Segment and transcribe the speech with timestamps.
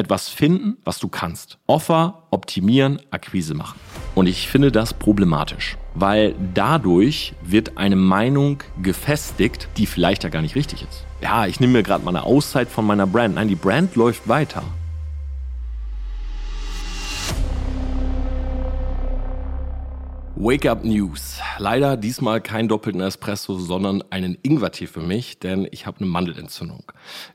[0.00, 1.58] etwas finden, was du kannst.
[1.66, 3.78] Offer, optimieren, Akquise machen.
[4.14, 10.42] Und ich finde das problematisch, weil dadurch wird eine Meinung gefestigt, die vielleicht ja gar
[10.42, 11.04] nicht richtig ist.
[11.22, 13.34] Ja, ich nehme mir gerade mal eine Auszeit von meiner Brand.
[13.36, 14.62] Nein, die Brand läuft weiter.
[20.42, 21.38] Wake Up News.
[21.58, 26.82] Leider diesmal kein doppelten Espresso, sondern einen Ingwertee für mich, denn ich habe eine Mandelentzündung.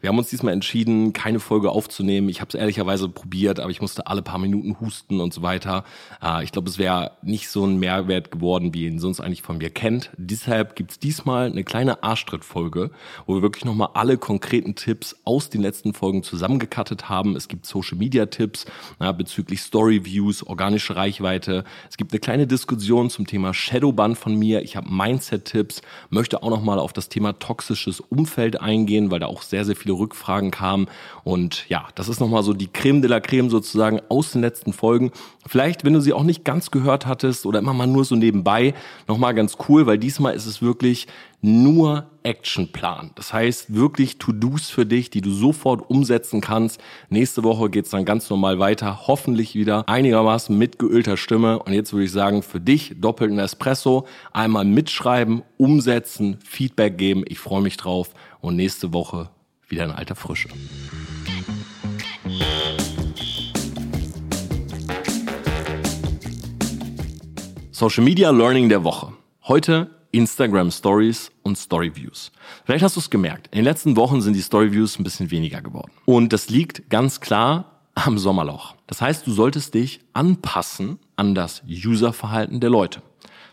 [0.02, 2.30] Wir haben uns diesmal entschieden, keine Folge aufzunehmen.
[2.30, 5.84] Ich habe es ehrlicherweise probiert, aber ich musste alle paar Minuten husten und so weiter.
[6.20, 9.44] Äh, ich glaube, es wäre nicht so ein Mehrwert geworden, wie ihr ihn sonst eigentlich
[9.44, 10.10] von mir kennt.
[10.18, 12.90] Deshalb gibt's diesmal eine kleine Arschtritt-Folge,
[13.28, 17.36] wo wir wirklich nochmal alle konkreten Tipps aus den letzten Folgen zusammengekattet haben.
[17.36, 18.66] Es gibt Social-Media-Tipps
[19.16, 21.66] bezüglich Story-Views, organische Reichweite.
[21.88, 24.62] Es gibt eine kleine Diskussion Diskussion zum Thema Shadowban von mir.
[24.62, 29.42] Ich habe Mindset-Tipps, möchte auch nochmal auf das Thema toxisches Umfeld eingehen, weil da auch
[29.42, 30.88] sehr, sehr viele Rückfragen kamen.
[31.26, 34.72] Und ja, das ist nochmal so die Creme de la Creme sozusagen aus den letzten
[34.72, 35.12] Folgen.
[35.46, 38.74] Vielleicht, wenn du sie auch nicht ganz gehört hattest oder immer mal nur so nebenbei,
[39.08, 41.08] nochmal ganz cool, weil diesmal ist es wirklich
[41.46, 43.12] nur Actionplan.
[43.14, 46.82] Das heißt wirklich To-Dos für dich, die du sofort umsetzen kannst.
[47.10, 51.60] Nächste Woche geht's dann ganz normal weiter, hoffentlich wieder einigermaßen mit geölter Stimme.
[51.60, 57.24] Und jetzt würde ich sagen, für dich doppelten Espresso, einmal mitschreiben, umsetzen, Feedback geben.
[57.28, 58.10] Ich freue mich drauf
[58.42, 59.30] und nächste Woche
[59.68, 60.50] wieder in alter Frische.
[67.72, 69.14] Social Media Learning der Woche.
[69.44, 72.32] Heute Instagram Stories und Story Views.
[72.66, 75.32] Vielleicht hast du es gemerkt, in den letzten Wochen sind die Story Views ein bisschen
[75.32, 75.92] weniger geworden.
[76.06, 78.76] Und das liegt ganz klar am Sommerloch.
[78.88, 83.02] Das heißt, du solltest dich anpassen an das Userverhalten der Leute.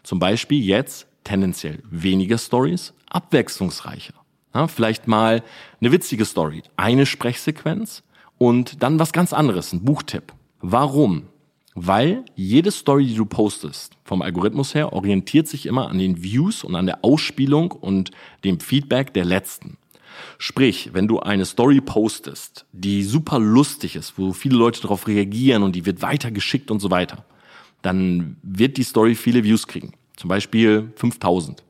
[0.03, 4.15] Zum Beispiel jetzt tendenziell weniger Stories, abwechslungsreicher.
[4.55, 5.43] Ja, vielleicht mal
[5.81, 8.03] eine witzige Story, eine Sprechsequenz
[8.39, 10.33] und dann was ganz anderes, ein Buchtipp.
[10.61, 11.29] Warum?
[11.75, 16.65] Weil jede Story, die du postest, vom Algorithmus her, orientiert sich immer an den Views
[16.65, 18.11] und an der Ausspielung und
[18.45, 19.79] dem Feedback der letzten.
[20.37, 25.63] Sprich, wenn du eine Story postest, die super lustig ist, wo viele Leute darauf reagieren
[25.63, 27.25] und die wird weitergeschickt und so weiter,
[27.81, 29.93] dann wird die Story viele Views kriegen.
[30.17, 31.63] Zum Beispiel 5000.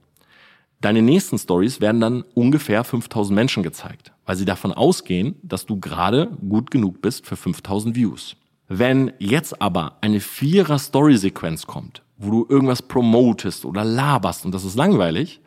[0.81, 5.79] Deine nächsten Stories werden dann ungefähr 5000 Menschen gezeigt, weil sie davon ausgehen, dass du
[5.79, 8.37] gerade gut genug bist für 5000 Views.
[8.75, 14.77] Wenn jetzt aber eine Vierer-Story-Sequenz kommt, wo du irgendwas promotest oder laberst und das ist
[14.77, 15.43] langweilig,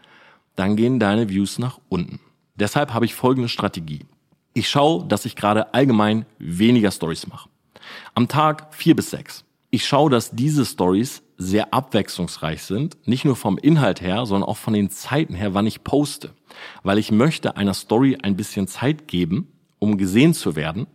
[0.55, 2.19] dann gehen deine Views nach unten.
[2.53, 4.05] Deshalb habe ich folgende Strategie.
[4.53, 7.49] Ich schaue, dass ich gerade allgemein weniger Stories mache.
[8.13, 9.43] Am Tag vier bis sechs.
[9.71, 14.57] Ich schaue, dass diese Stories sehr abwechslungsreich sind, nicht nur vom Inhalt her, sondern auch
[14.57, 16.35] von den Zeiten her, wann ich poste.
[16.83, 19.47] Weil ich möchte einer Story ein bisschen Zeit geben,
[19.79, 20.85] um gesehen zu werden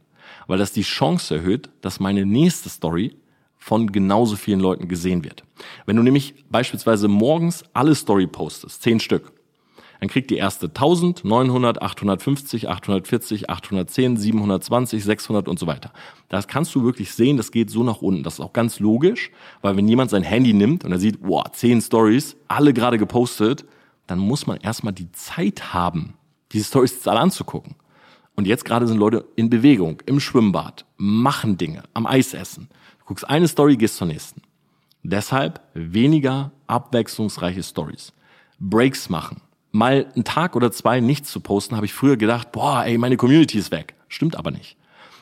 [0.50, 3.14] weil das die Chance erhöht, dass meine nächste Story
[3.56, 5.44] von genauso vielen Leuten gesehen wird.
[5.86, 9.30] Wenn du nämlich beispielsweise morgens alle Story postest, zehn Stück,
[10.00, 15.92] dann kriegt die erste 1000, 900, 850, 840, 810, 720, 600 und so weiter.
[16.28, 18.24] Das kannst du wirklich sehen, das geht so nach unten.
[18.24, 19.30] Das ist auch ganz logisch,
[19.62, 23.64] weil wenn jemand sein Handy nimmt und er sieht, wow, 10 Stories, alle gerade gepostet,
[24.08, 26.14] dann muss man erstmal die Zeit haben,
[26.50, 27.76] diese Stories alle anzugucken.
[28.40, 32.70] Und jetzt gerade sind Leute in Bewegung, im Schwimmbad, machen Dinge, am Eis essen.
[33.00, 34.40] Du guckst eine Story, gehst zur nächsten.
[35.02, 38.14] Deshalb weniger abwechslungsreiche Stories.
[38.58, 39.42] Breaks machen.
[39.72, 43.18] Mal einen Tag oder zwei nichts zu posten, habe ich früher gedacht, boah, ey, meine
[43.18, 43.94] Community ist weg.
[44.08, 44.78] Stimmt aber nicht.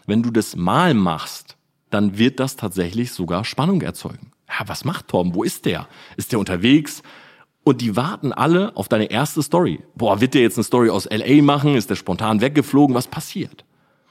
[0.07, 1.57] Wenn du das mal machst,
[1.91, 4.31] dann wird das tatsächlich sogar Spannung erzeugen.
[4.49, 5.35] Ja, was macht Torben?
[5.35, 5.89] Wo ist der?
[6.17, 7.03] Ist der unterwegs?
[7.69, 9.81] Und die warten alle auf deine erste Story.
[9.95, 11.75] Boah, wird der jetzt eine Story aus LA machen?
[11.75, 12.97] Ist der spontan weggeflogen?
[12.97, 13.67] Was passiert?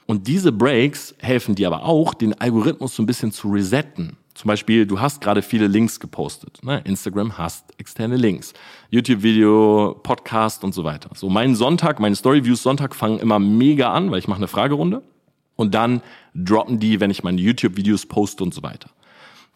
[0.06, 4.16] Und diese Breaks helfen dir aber auch, den Algorithmus so ein bisschen zu resetten.
[4.34, 6.60] Zum Beispiel, du hast gerade viele Links gepostet.
[6.62, 6.82] Ne?
[6.84, 8.52] Instagram hast externe Links.
[8.90, 11.10] YouTube-Video, Podcast und so weiter.
[11.16, 15.02] So, mein Sonntag, meine Story-Views Sonntag fangen immer mega an, weil ich mache eine Fragerunde.
[15.56, 16.02] Und dann
[16.32, 18.90] droppen die, wenn ich meine YouTube-Videos poste und so weiter.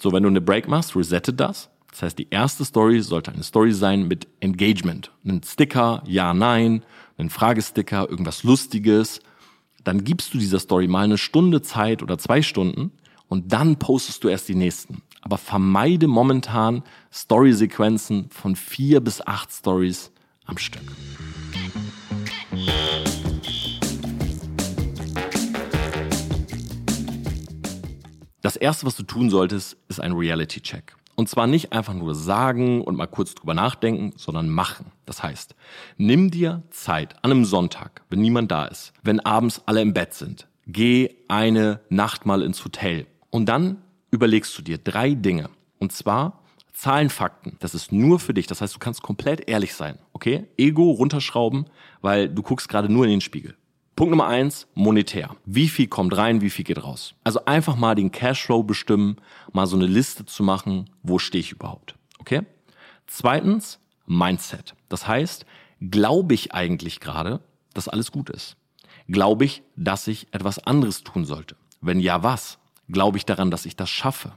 [0.01, 1.71] So, wenn du eine Break machst, resettet das.
[1.93, 5.13] Das heißt, die erste Story sollte eine Story sein mit Engagement.
[5.27, 6.85] Ein Sticker, ja, nein,
[7.19, 9.21] ein Fragesticker, irgendwas Lustiges.
[9.85, 12.93] Dann gibst du dieser Story mal eine Stunde Zeit oder zwei Stunden
[13.29, 15.03] und dann postest du erst die nächsten.
[15.21, 20.13] Aber vermeide momentan Story-Sequenzen von vier bis acht Stories
[20.47, 20.83] am Stück.
[28.41, 30.97] Das erste, was du tun solltest, ist ein Reality-Check.
[31.15, 34.87] Und zwar nicht einfach nur sagen und mal kurz drüber nachdenken, sondern machen.
[35.05, 35.55] Das heißt,
[35.99, 40.15] nimm dir Zeit an einem Sonntag, wenn niemand da ist, wenn abends alle im Bett
[40.15, 40.49] sind.
[40.67, 43.07] geh eine Nacht mal ins Hotel.
[43.31, 45.51] Und dann überlegst du dir drei Dinge.
[45.79, 46.43] Und zwar
[46.73, 47.57] Zahlen, Fakten.
[47.61, 48.47] Das ist nur für dich.
[48.47, 49.99] Das heißt, du kannst komplett ehrlich sein.
[50.13, 50.47] Okay?
[50.57, 51.67] Ego runterschrauben,
[52.01, 53.55] weil du guckst gerade nur in den Spiegel.
[53.95, 55.37] Punkt Nummer eins, monetär.
[55.45, 57.15] Wie viel kommt rein, wie viel geht raus?
[57.25, 59.17] Also einfach mal den Cashflow bestimmen,
[59.53, 61.95] mal so eine Liste zu machen, wo stehe ich überhaupt.
[62.19, 62.43] Okay?
[63.07, 64.75] Zweitens, Mindset.
[64.89, 65.45] Das heißt,
[65.81, 67.41] glaube ich eigentlich gerade,
[67.75, 68.57] dass alles gut ist?
[69.09, 71.57] Glaube ich, dass ich etwas anderes tun sollte?
[71.81, 72.59] Wenn ja, was?
[72.89, 74.33] Glaube ich daran, dass ich das schaffe?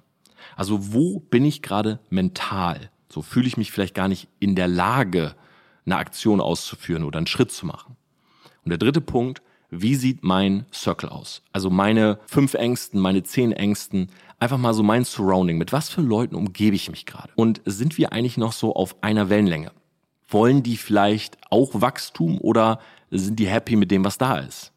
[0.56, 2.90] Also wo bin ich gerade mental?
[3.10, 5.36] So fühle ich mich vielleicht gar nicht in der Lage,
[5.86, 7.96] eine Aktion auszuführen oder einen Schritt zu machen.
[8.64, 11.42] Und der dritte Punkt, wie sieht mein Circle aus?
[11.52, 14.10] Also meine fünf Ängsten, meine zehn Ängsten,
[14.40, 15.58] einfach mal so mein Surrounding.
[15.58, 17.32] Mit was für Leuten umgebe ich mich gerade?
[17.36, 19.72] Und sind wir eigentlich noch so auf einer Wellenlänge?
[20.28, 22.80] Wollen die vielleicht auch Wachstum oder
[23.12, 24.72] sind die happy mit dem, was da ist?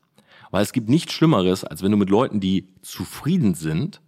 [0.50, 4.00] Weil es gibt nichts Schlimmeres, als wenn du mit Leuten, die zufrieden sind,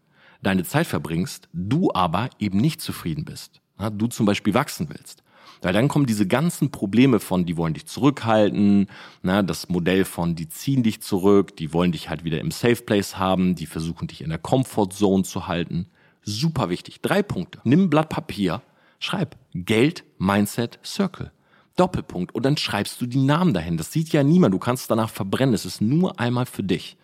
[0.43, 3.61] deine Zeit verbringst, du aber eben nicht zufrieden bist.
[3.93, 5.23] Du zum Beispiel wachsen willst.
[5.63, 8.89] Weil dann kommen diese ganzen Probleme von, die wollen dich zurückhalten,
[9.23, 12.77] na, das Modell von, die ziehen dich zurück, die wollen dich halt wieder im Safe
[12.77, 15.87] Place haben, die versuchen dich in der Comfort Zone zu halten.
[16.23, 17.01] Super wichtig.
[17.03, 17.61] Drei Punkte.
[17.65, 18.63] Nimm ein Blatt Papier,
[18.99, 21.33] schreib Geld, Mindset, Circle.
[21.77, 23.79] Doppelpunkt und dann schreibst du die Namen dahin.
[23.79, 24.53] Das sieht ja niemand.
[24.53, 25.55] Du kannst danach verbrennen.
[25.55, 26.99] Es ist nur einmal für dich.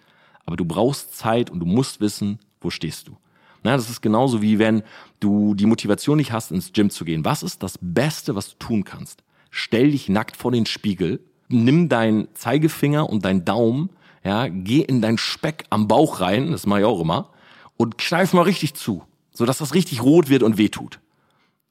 [0.45, 3.17] Aber du brauchst Zeit und du musst wissen, wo stehst du.
[3.67, 4.85] Na, das ist genauso wie wenn
[5.19, 7.25] du die Motivation nicht hast, ins Gym zu gehen.
[7.25, 9.25] Was ist das Beste, was du tun kannst?
[9.51, 11.19] Stell dich nackt vor den Spiegel,
[11.49, 13.91] nimm deinen Zeigefinger und deinen Daumen,
[14.23, 17.31] ja, geh in dein Speck am Bauch rein, das mache ich auch immer,
[17.77, 19.03] und kneif mal richtig zu,
[19.33, 21.01] sodass das richtig rot wird und wehtut.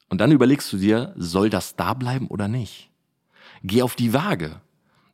[0.09, 2.89] Und dann überlegst du dir, soll das da bleiben oder nicht?
[3.63, 4.59] Geh auf die Waage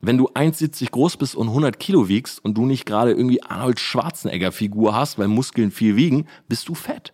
[0.01, 3.80] wenn du 1,70 groß bist und 100 Kilo wiegst und du nicht gerade irgendwie Arnold
[3.80, 7.13] Schwarzenegger Figur hast, weil Muskeln viel wiegen, bist du fett.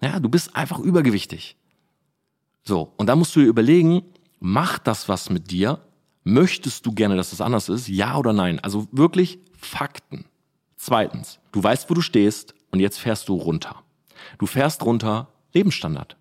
[0.00, 1.56] Ja, du bist einfach übergewichtig.
[2.62, 2.92] So.
[2.96, 4.02] Und da musst du dir überlegen,
[4.38, 5.80] macht das was mit dir?
[6.22, 7.88] Möchtest du gerne, dass das anders ist?
[7.88, 8.60] Ja oder nein?
[8.60, 10.26] Also wirklich Fakten.
[10.76, 13.82] Zweitens, du weißt, wo du stehst und jetzt fährst du runter.
[14.38, 16.16] Du fährst runter Lebensstandard.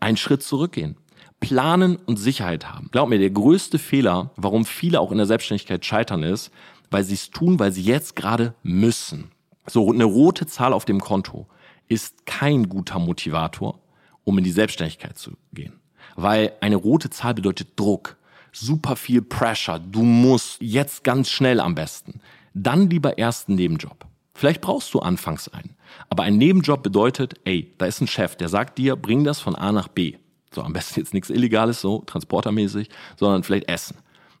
[0.00, 0.96] Ein Schritt zurückgehen
[1.40, 2.88] planen und Sicherheit haben.
[2.92, 6.50] Glaub mir, der größte Fehler, warum viele auch in der Selbstständigkeit scheitern, ist,
[6.90, 9.30] weil sie es tun, weil sie jetzt gerade müssen.
[9.66, 11.46] So eine rote Zahl auf dem Konto
[11.88, 13.80] ist kein guter Motivator,
[14.24, 15.80] um in die Selbstständigkeit zu gehen.
[16.16, 18.16] Weil eine rote Zahl bedeutet Druck,
[18.52, 22.20] super viel Pressure, du musst jetzt ganz schnell am besten.
[22.52, 24.06] Dann lieber erst einen Nebenjob.
[24.34, 25.76] Vielleicht brauchst du anfangs einen.
[26.08, 29.54] Aber ein Nebenjob bedeutet, ey, da ist ein Chef, der sagt dir, bring das von
[29.54, 30.16] A nach B.
[30.52, 33.96] So, am besten jetzt nichts Illegales, so transportermäßig, sondern vielleicht Essen.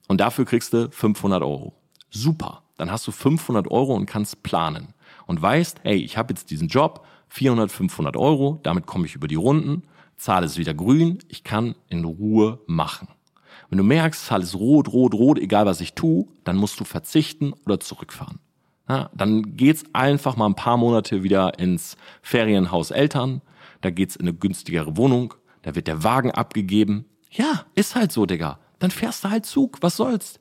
[0.08, 1.74] Und dafür kriegst du 500 Euro.
[2.10, 2.62] Super.
[2.76, 4.94] Dann hast du 500 Euro und kannst planen.
[5.26, 9.28] Und weißt, hey, ich habe jetzt diesen Job, 400, 500 Euro, damit komme ich über
[9.28, 9.84] die Runden,
[10.16, 13.08] Zahl ist wieder grün, ich kann in Ruhe machen.
[13.68, 16.84] Wenn du merkst, Zahl ist rot, rot, rot, egal was ich tue, dann musst du
[16.84, 18.40] verzichten oder zurückfahren.
[18.88, 23.40] Ja, dann geht's einfach mal ein paar Monate wieder ins Ferienhaus Eltern,
[23.80, 27.04] da geht's in eine günstigere Wohnung, da wird der Wagen abgegeben.
[27.30, 28.58] Ja, ist halt so, Digga.
[28.78, 30.40] Dann fährst du halt Zug, was soll's?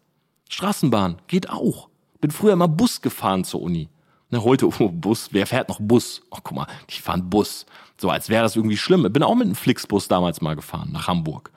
[0.50, 1.89] Straßenbahn, geht auch.
[2.21, 3.89] Bin früher immer Bus gefahren zur Uni.
[4.30, 6.21] Na, heute, oh, Bus, wer fährt noch Bus?
[6.31, 7.66] Oh, guck mal, die fahren Bus.
[7.99, 9.11] So, als wäre das irgendwie schlimm.
[9.11, 11.52] Bin auch mit einem Flixbus damals mal gefahren, nach Hamburg.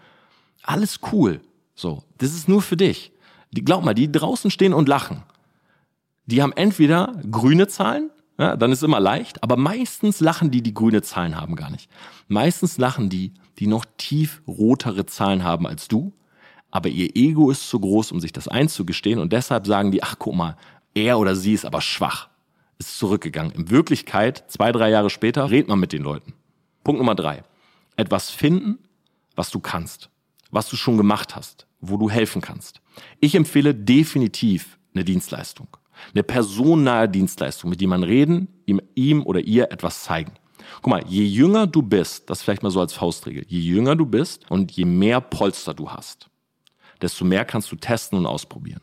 [0.62, 1.40] Alles cool.
[1.74, 3.12] So, das ist nur für dich.
[3.52, 5.22] Die, glaub mal, die draußen stehen und lachen.
[6.26, 10.74] Die haben entweder grüne Zahlen ja, dann ist immer leicht, aber meistens lachen die, die
[10.74, 11.90] grüne Zahlen haben, gar nicht.
[12.28, 16.12] Meistens lachen die, die noch tief rotere Zahlen haben als du,
[16.70, 20.16] aber ihr Ego ist zu groß, um sich das einzugestehen und deshalb sagen die, ach
[20.18, 20.56] guck mal,
[20.94, 22.28] er oder sie ist aber schwach,
[22.78, 23.52] ist zurückgegangen.
[23.52, 26.34] In Wirklichkeit, zwei, drei Jahre später, red man mit den Leuten.
[26.84, 27.44] Punkt Nummer drei.
[27.96, 28.78] Etwas finden,
[29.36, 30.10] was du kannst,
[30.50, 32.80] was du schon gemacht hast, wo du helfen kannst.
[33.20, 35.68] Ich empfehle definitiv eine Dienstleistung.
[36.12, 40.32] Eine personennahe Dienstleistung, mit die man reden, ihm, ihm oder ihr etwas zeigen.
[40.76, 44.06] Guck mal, je jünger du bist, das vielleicht mal so als Faustregel, je jünger du
[44.06, 46.30] bist und je mehr Polster du hast,
[47.00, 48.80] desto mehr kannst du testen und ausprobieren.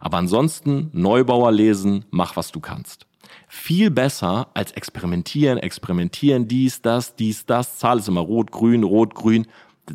[0.00, 3.06] Aber ansonsten Neubauer lesen, mach was du kannst.
[3.48, 9.14] Viel besser als experimentieren, experimentieren, dies, das, dies, das, Zahl ist immer rot, grün, rot,
[9.14, 9.46] grün.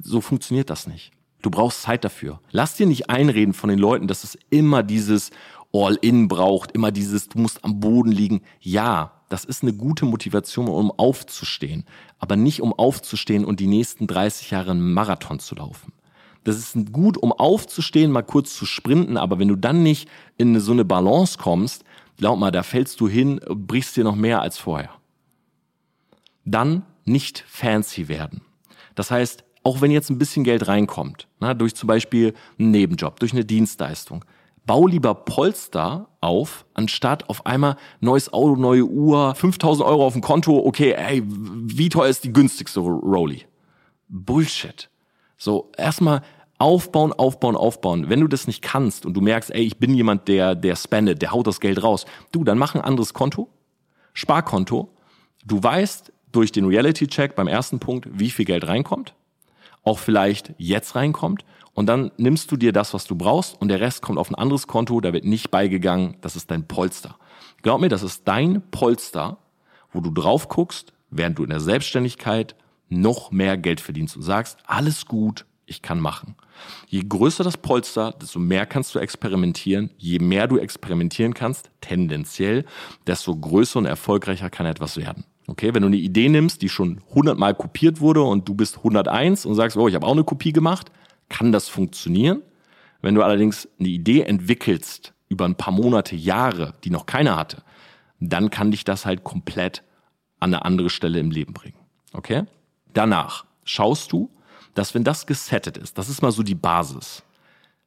[0.01, 1.11] So funktioniert das nicht.
[1.41, 2.39] Du brauchst Zeit dafür.
[2.51, 5.31] Lass dir nicht einreden von den Leuten, dass es immer dieses
[5.73, 8.41] All-In braucht, immer dieses, du musst am Boden liegen.
[8.59, 11.85] Ja, das ist eine gute Motivation, um aufzustehen,
[12.19, 15.93] aber nicht um aufzustehen und die nächsten 30 Jahre einen Marathon zu laufen.
[16.43, 20.07] Das ist gut, um aufzustehen, mal kurz zu sprinten, aber wenn du dann nicht
[20.37, 21.83] in so eine Balance kommst,
[22.15, 24.91] glaub mal, da fällst du hin, brichst dir noch mehr als vorher.
[26.45, 28.41] Dann nicht fancy werden.
[28.95, 33.19] Das heißt, auch wenn jetzt ein bisschen Geld reinkommt, na, durch zum Beispiel einen Nebenjob,
[33.19, 34.23] durch eine Dienstleistung,
[34.67, 40.21] bau lieber Polster auf, anstatt auf einmal neues Auto, neue Uhr, 5000 Euro auf dem
[40.21, 43.45] Konto, okay, ey, wie teuer ist die günstigste Rolli?
[44.09, 44.89] Bullshit.
[45.37, 46.21] So, erstmal
[46.59, 48.09] aufbauen, aufbauen, aufbauen.
[48.09, 51.21] Wenn du das nicht kannst und du merkst, ey, ich bin jemand, der, der spendet,
[51.21, 53.49] der haut das Geld raus, du, dann mach ein anderes Konto,
[54.13, 54.89] Sparkonto.
[55.45, 59.13] Du weißt durch den Reality-Check beim ersten Punkt, wie viel Geld reinkommt,
[59.83, 61.45] auch vielleicht jetzt reinkommt
[61.77, 64.35] und dann nimmst du dir das, was du brauchst und der Rest kommt auf ein
[64.35, 67.17] anderes Konto, da wird nicht beigegangen, das ist dein Polster.
[67.61, 69.37] Glaub mir, das ist dein Polster,
[69.91, 72.55] wo du drauf guckst, während du in der Selbstständigkeit
[72.89, 76.33] noch mehr Geld verdienst und sagst, alles gut, ich kann machen.
[76.87, 79.91] Je größer das Polster, desto mehr kannst du experimentieren.
[79.97, 82.65] Je mehr du experimentieren kannst, tendenziell,
[83.05, 85.25] desto größer und erfolgreicher kann etwas werden.
[85.45, 88.77] Okay, wenn du eine Idee nimmst, die schon 100 Mal kopiert wurde und du bist
[88.77, 90.91] 101 und sagst, oh, ich habe auch eine Kopie gemacht,
[91.29, 92.41] kann das funktionieren.
[93.01, 97.63] Wenn du allerdings eine Idee entwickelst über ein paar Monate, Jahre, die noch keiner hatte,
[98.19, 99.83] dann kann dich das halt komplett
[100.39, 101.77] an eine andere Stelle im Leben bringen.
[102.13, 102.43] Okay?
[102.93, 104.31] Danach schaust du,
[104.73, 107.23] dass wenn das gesettet ist, das ist mal so die Basis.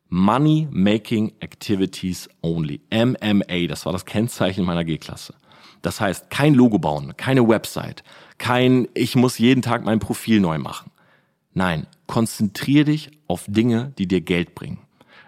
[0.08, 2.80] Money Making Activities Only.
[2.90, 5.34] MMA, das war das Kennzeichen meiner G-Klasse.
[5.82, 8.02] Das heißt, kein Logo bauen, keine Website,
[8.36, 10.89] kein ich muss jeden Tag mein Profil neu machen.
[11.52, 14.78] Nein, konzentrier dich auf Dinge, die dir Geld bringen.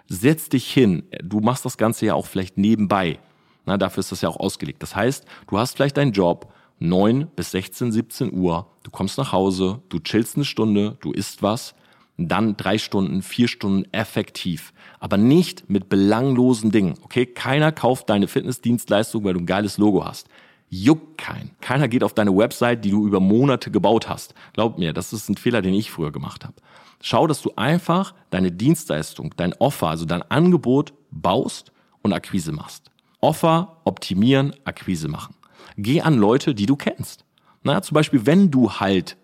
[0.07, 1.03] Setz dich hin.
[1.23, 3.19] Du machst das Ganze ja auch vielleicht nebenbei.
[3.65, 4.83] Na, dafür ist das ja auch ausgelegt.
[4.83, 9.31] Das heißt, du hast vielleicht deinen Job, 9 bis 16, 17 Uhr, du kommst nach
[9.31, 11.75] Hause, du chillst eine Stunde, du isst was,
[12.17, 14.73] dann drei Stunden, vier Stunden effektiv.
[14.99, 16.95] Aber nicht mit belanglosen Dingen.
[17.01, 20.27] Okay, keiner kauft deine Fitnessdienstleistung, weil du ein geiles Logo hast.
[20.75, 21.51] Juckt kein.
[21.61, 24.33] Keiner geht auf deine Website, die du über Monate gebaut hast.
[24.53, 26.55] Glaub mir, das ist ein Fehler, den ich früher gemacht habe.
[26.99, 32.89] Schau, dass du einfach deine Dienstleistung, dein Offer, also dein Angebot baust und Akquise machst.
[33.21, 35.35] Offer, optimieren, Akquise machen.
[35.77, 37.23] Geh an Leute, die du kennst.
[37.61, 39.15] Na, zum Beispiel, wenn du halt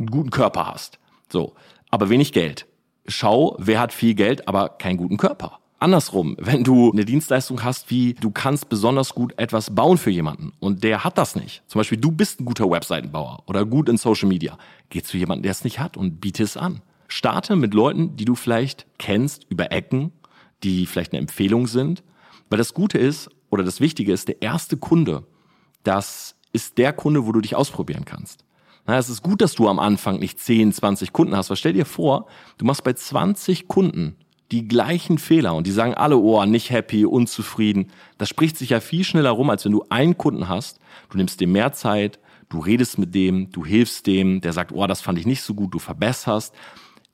[0.00, 0.98] einen guten Körper hast.
[1.30, 1.54] So.
[1.88, 2.66] Aber wenig Geld.
[3.06, 5.60] Schau, wer hat viel Geld, aber keinen guten Körper.
[5.78, 10.52] Andersrum, wenn du eine Dienstleistung hast, wie du kannst besonders gut etwas bauen für jemanden
[10.58, 11.62] und der hat das nicht.
[11.66, 14.56] Zum Beispiel, du bist ein guter Webseitenbauer oder gut in Social Media.
[14.88, 16.80] Geh zu jemandem, der es nicht hat und biete es an.
[17.08, 20.12] Starte mit Leuten, die du vielleicht kennst über Ecken,
[20.62, 22.02] die vielleicht eine Empfehlung sind.
[22.48, 25.24] Weil das Gute ist, oder das Wichtige ist, der erste Kunde,
[25.82, 28.44] das ist der Kunde, wo du dich ausprobieren kannst.
[28.86, 31.74] Na, es ist gut, dass du am Anfang nicht 10, 20 Kunden hast, weil stell
[31.74, 34.16] dir vor, du machst bei 20 Kunden
[34.52, 37.88] die gleichen Fehler und die sagen alle, oh, nicht happy, unzufrieden.
[38.18, 40.78] Das spricht sich ja viel schneller rum, als wenn du einen Kunden hast.
[41.10, 44.86] Du nimmst dir mehr Zeit, du redest mit dem, du hilfst dem, der sagt, oh,
[44.86, 46.54] das fand ich nicht so gut, du verbesserst.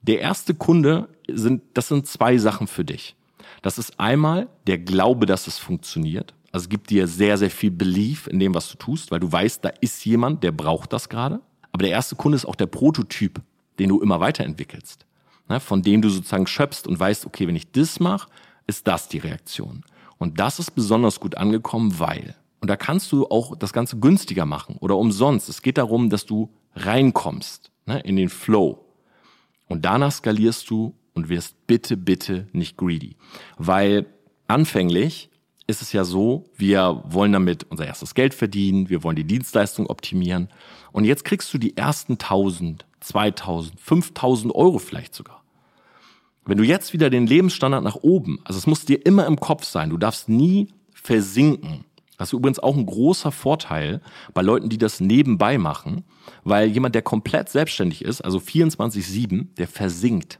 [0.02, 3.14] Der erste Kunde sind, das sind zwei Sachen für dich.
[3.62, 6.34] Das ist einmal der Glaube, dass es funktioniert.
[6.50, 9.64] Also gibt dir sehr, sehr viel Belief in dem, was du tust, weil du weißt,
[9.64, 11.40] da ist jemand, der braucht das gerade.
[11.70, 13.40] Aber der erste Kunde ist auch der Prototyp,
[13.78, 15.06] den du immer weiterentwickelst.
[15.49, 18.28] Ne, von dem du sozusagen schöpfst und weißt, okay, wenn ich das mache,
[18.66, 19.84] ist das die Reaktion.
[20.18, 24.46] Und das ist besonders gut angekommen, weil, und da kannst du auch das Ganze günstiger
[24.46, 25.49] machen oder umsonst.
[25.49, 28.84] Es geht darum, dass du reinkommst ne, in den Flow.
[29.68, 33.16] Und danach skalierst du und wirst bitte, bitte nicht greedy.
[33.58, 34.06] Weil
[34.46, 35.30] anfänglich
[35.73, 39.87] ist es ja so, wir wollen damit unser erstes Geld verdienen, wir wollen die Dienstleistung
[39.87, 40.49] optimieren.
[40.93, 45.43] Und jetzt kriegst du die ersten 1000, 2000, 5000 Euro vielleicht sogar.
[46.45, 49.64] Wenn du jetzt wieder den Lebensstandard nach oben, also es muss dir immer im Kopf
[49.64, 51.87] sein, du darfst nie versinken.
[52.19, 54.02] Das ist übrigens auch ein großer Vorteil
[54.35, 56.05] bei Leuten, die das nebenbei machen,
[56.45, 60.38] weil jemand, der komplett selbstständig ist, also 24-7, der versinkt.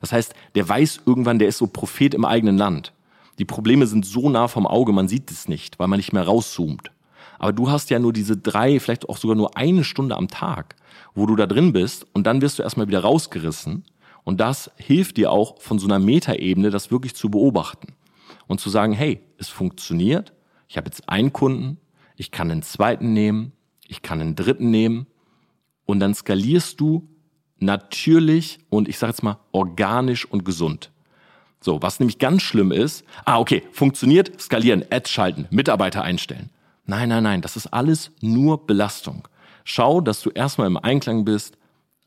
[0.00, 2.94] Das heißt, der weiß irgendwann, der ist so Prophet im eigenen Land.
[3.40, 6.24] Die Probleme sind so nah vom Auge, man sieht es nicht, weil man nicht mehr
[6.24, 6.92] rauszoomt.
[7.38, 10.76] Aber du hast ja nur diese drei, vielleicht auch sogar nur eine Stunde am Tag,
[11.14, 13.84] wo du da drin bist und dann wirst du erstmal wieder rausgerissen.
[14.24, 17.94] Und das hilft dir auch von so einer Metaebene, das wirklich zu beobachten
[18.46, 20.34] und zu sagen, hey, es funktioniert.
[20.68, 21.78] Ich habe jetzt einen Kunden,
[22.16, 23.52] ich kann einen zweiten nehmen,
[23.88, 25.06] ich kann einen dritten nehmen
[25.86, 27.08] und dann skalierst du
[27.58, 30.90] natürlich und ich sage jetzt mal organisch und gesund.
[31.60, 36.50] So, was nämlich ganz schlimm ist, ah, okay, funktioniert, skalieren, Ads schalten, Mitarbeiter einstellen.
[36.86, 39.28] Nein, nein, nein, das ist alles nur Belastung.
[39.64, 41.56] Schau, dass du erstmal im Einklang bist.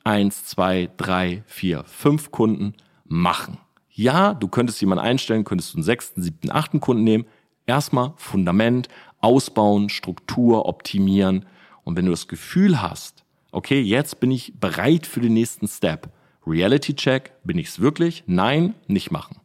[0.03, 2.73] Eins, zwei, drei, vier, fünf Kunden
[3.05, 3.59] machen.
[3.91, 7.25] Ja, du könntest jemanden einstellen, könntest du einen sechsten, siebten, achten Kunden nehmen.
[7.67, 8.89] Erstmal Fundament,
[9.21, 11.45] ausbauen, Struktur optimieren.
[11.83, 16.09] Und wenn du das Gefühl hast, okay, jetzt bin ich bereit für den nächsten Step.
[16.45, 18.23] Reality Check, bin ich's wirklich?
[18.25, 19.37] Nein, nicht machen.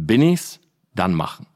[0.00, 0.60] Bin ich's?
[0.94, 1.46] Dann machen.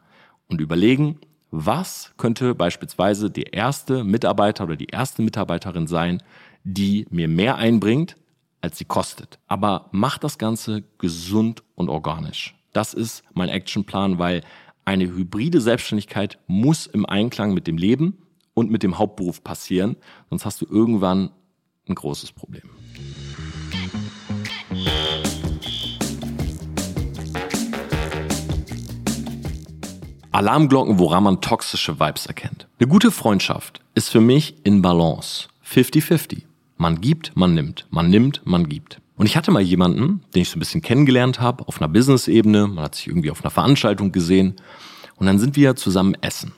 [0.49, 1.21] Und überlegen,
[1.53, 6.21] was könnte beispielsweise der erste Mitarbeiter oder die erste Mitarbeiterin sein,
[6.65, 8.17] die mir mehr einbringt,
[8.61, 9.39] als sie kostet.
[9.47, 12.57] Aber mach das Ganze gesund und organisch.
[12.73, 14.43] Das ist mein Actionplan, weil
[14.85, 18.19] eine hybride Selbstständigkeit muss im Einklang mit dem Leben
[18.55, 19.95] und mit dem Hauptberuf passieren,
[20.31, 21.31] sonst hast du irgendwann
[21.89, 22.69] ein großes Problem.
[30.33, 32.67] Alarmglocken, woran man toxische Vibes erkennt.
[32.79, 35.49] Eine gute Freundschaft ist für mich in Balance.
[35.69, 36.43] 50-50.
[36.79, 37.87] Man gibt, man nimmt.
[37.91, 39.01] Man nimmt, man gibt.
[39.17, 42.67] Und ich hatte mal jemanden, den ich so ein bisschen kennengelernt habe, auf einer Business-Ebene.
[42.67, 44.57] Man hat sich irgendwie auf einer Veranstaltung gesehen.
[45.17, 46.53] Und dann sind wir zusammen essen.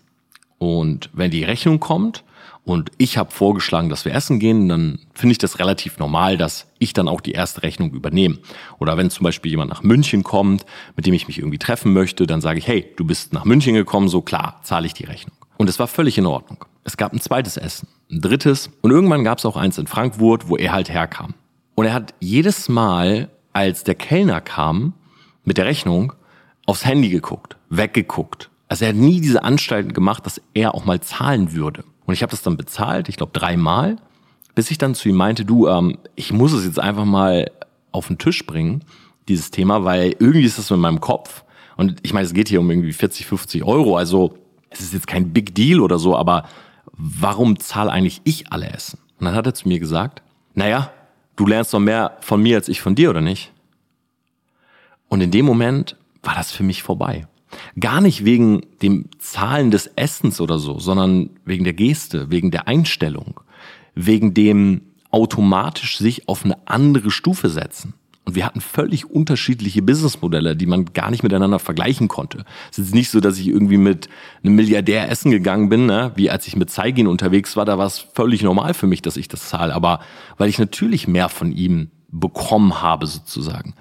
[0.58, 2.22] Und wenn die Rechnung kommt
[2.64, 6.66] und ich habe vorgeschlagen, dass wir essen gehen, dann finde ich das relativ normal, dass
[6.78, 8.38] ich dann auch die erste Rechnung übernehme.
[8.78, 10.64] Oder wenn zum Beispiel jemand nach München kommt,
[10.96, 13.74] mit dem ich mich irgendwie treffen möchte, dann sage ich, hey, du bist nach München
[13.74, 15.36] gekommen, so klar, zahle ich die Rechnung.
[15.58, 16.64] Und es war völlig in Ordnung.
[16.84, 20.48] Es gab ein zweites Essen, ein drittes und irgendwann gab es auch eins in Frankfurt,
[20.48, 21.34] wo er halt herkam.
[21.74, 24.94] Und er hat jedes Mal, als der Kellner kam
[25.44, 26.14] mit der Rechnung,
[26.66, 28.50] aufs Handy geguckt, weggeguckt.
[28.68, 31.84] Also er hat nie diese Anstalten gemacht, dass er auch mal zahlen würde.
[32.06, 33.96] Und ich habe das dann bezahlt, ich glaube dreimal,
[34.54, 37.50] bis ich dann zu ihm meinte, du, ähm, ich muss es jetzt einfach mal
[37.92, 38.84] auf den Tisch bringen,
[39.28, 41.44] dieses Thema, weil irgendwie ist das in meinem Kopf.
[41.76, 44.36] Und ich meine, es geht hier um irgendwie 40, 50 Euro, also
[44.70, 46.44] es ist jetzt kein Big Deal oder so, aber
[46.92, 48.98] warum zahle eigentlich ich alle Essen?
[49.18, 50.22] Und dann hat er zu mir gesagt,
[50.54, 50.92] naja,
[51.36, 53.52] du lernst doch mehr von mir als ich von dir, oder nicht?
[55.08, 57.26] Und in dem Moment war das für mich vorbei.
[57.78, 62.68] Gar nicht wegen dem Zahlen des Essens oder so, sondern wegen der Geste, wegen der
[62.68, 63.40] Einstellung,
[63.94, 67.94] wegen dem automatisch sich auf eine andere Stufe setzen.
[68.24, 72.44] Und wir hatten völlig unterschiedliche Businessmodelle, die man gar nicht miteinander vergleichen konnte.
[72.72, 74.08] Es ist nicht so, dass ich irgendwie mit
[74.42, 76.12] einem Milliardär essen gegangen bin, ne?
[76.16, 79.18] wie als ich mit Zeigin unterwegs war, da war es völlig normal für mich, dass
[79.18, 79.74] ich das zahle.
[79.74, 80.00] Aber
[80.38, 83.74] weil ich natürlich mehr von ihm bekommen habe sozusagen.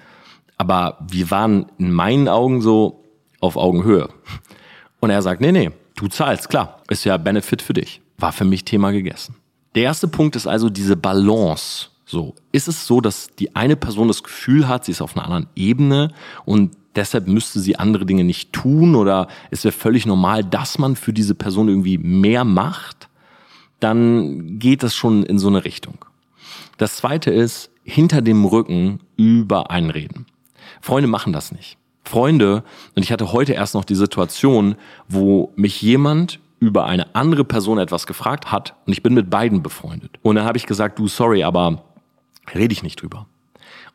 [0.58, 3.03] Aber wir waren in meinen Augen so,
[3.44, 4.08] auf Augenhöhe.
[5.00, 8.00] Und er sagt, nee, nee, du zahlst, klar, ist ja Benefit für dich.
[8.18, 9.36] War für mich Thema gegessen.
[9.74, 11.88] Der erste Punkt ist also diese Balance.
[12.06, 15.24] So, ist es so, dass die eine Person das Gefühl hat, sie ist auf einer
[15.24, 16.12] anderen Ebene
[16.44, 20.96] und deshalb müsste sie andere Dinge nicht tun oder es wäre völlig normal, dass man
[20.96, 23.08] für diese Person irgendwie mehr macht,
[23.80, 26.04] dann geht das schon in so eine Richtung.
[26.78, 30.26] Das zweite ist, hinter dem Rücken über einreden.
[30.80, 31.76] Freunde machen das nicht.
[32.04, 32.62] Freunde,
[32.94, 34.76] und ich hatte heute erst noch die Situation,
[35.08, 39.62] wo mich jemand über eine andere Person etwas gefragt hat und ich bin mit beiden
[39.62, 40.18] befreundet.
[40.22, 41.82] Und dann habe ich gesagt, du, sorry, aber
[42.54, 43.26] rede ich nicht drüber.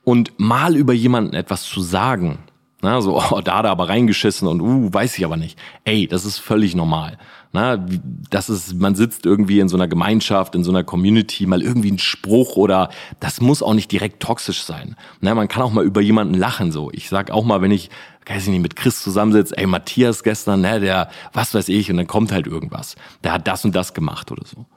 [0.04, 2.40] Und mal über jemanden etwas zu sagen,
[2.82, 5.60] na, so, oh, da hat er aber reingeschissen und uh, weiß ich aber nicht.
[5.84, 7.18] Ey, das ist völlig normal.
[7.52, 7.84] Na,
[8.30, 11.92] das ist, man sitzt irgendwie in so einer Gemeinschaft, in so einer Community, mal irgendwie
[11.92, 12.90] ein Spruch oder
[13.20, 14.96] das muss auch nicht direkt toxisch sein.
[15.20, 16.92] Na, man kann auch mal über jemanden lachen, so.
[16.92, 17.90] Ich sag auch mal, wenn ich,
[18.28, 21.98] weiß ich nicht, mit Chris zusammensitze, ey, Matthias gestern, ne, der, was weiß ich, und
[21.98, 22.96] dann kommt halt irgendwas.
[23.24, 24.68] Der hat das und das gemacht oder so.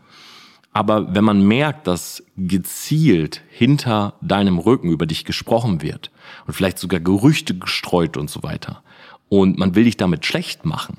[0.73, 6.11] Aber wenn man merkt, dass gezielt hinter deinem Rücken über dich gesprochen wird
[6.47, 8.83] und vielleicht sogar Gerüchte gestreut und so weiter
[9.29, 10.97] und man will dich damit schlecht machen,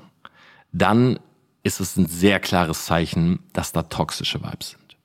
[0.72, 1.18] dann
[1.64, 4.96] ist es ein sehr klares Zeichen, dass da toxische Vibes sind.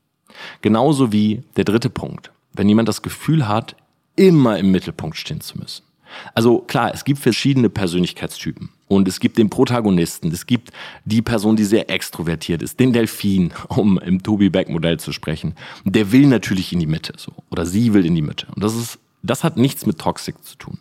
[0.61, 2.31] Genauso wie der dritte Punkt.
[2.53, 3.75] Wenn jemand das Gefühl hat,
[4.15, 5.83] immer im Mittelpunkt stehen zu müssen.
[6.33, 8.69] Also klar, es gibt verschiedene Persönlichkeitstypen.
[8.89, 10.71] Und es gibt den Protagonisten, es gibt
[11.05, 15.55] die Person, die sehr extrovertiert ist, den Delfin, um im Toby Beck Modell zu sprechen.
[15.85, 17.31] Der will natürlich in die Mitte, so.
[17.51, 18.47] Oder sie will in die Mitte.
[18.53, 20.79] Und das ist, das hat nichts mit Toxic zu tun.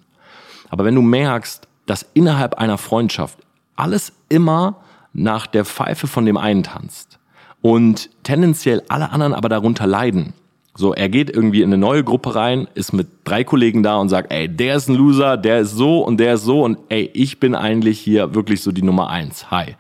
[0.71, 3.39] Aber wenn du merkst, dass innerhalb einer Freundschaft
[3.77, 4.81] alles immer
[5.13, 7.19] nach der Pfeife von dem einen tanzt
[7.61, 10.33] und tendenziell alle anderen aber darunter leiden,
[10.79, 14.11] so, er geht irgendwie in eine neue Gruppe rein, ist mit drei Kollegen da und
[14.11, 17.11] sagt, ey, der ist ein Loser, der ist so und der ist so und ey,
[17.15, 19.51] ich bin eigentlich hier wirklich so die Nummer eins.
[19.51, 19.75] Hi.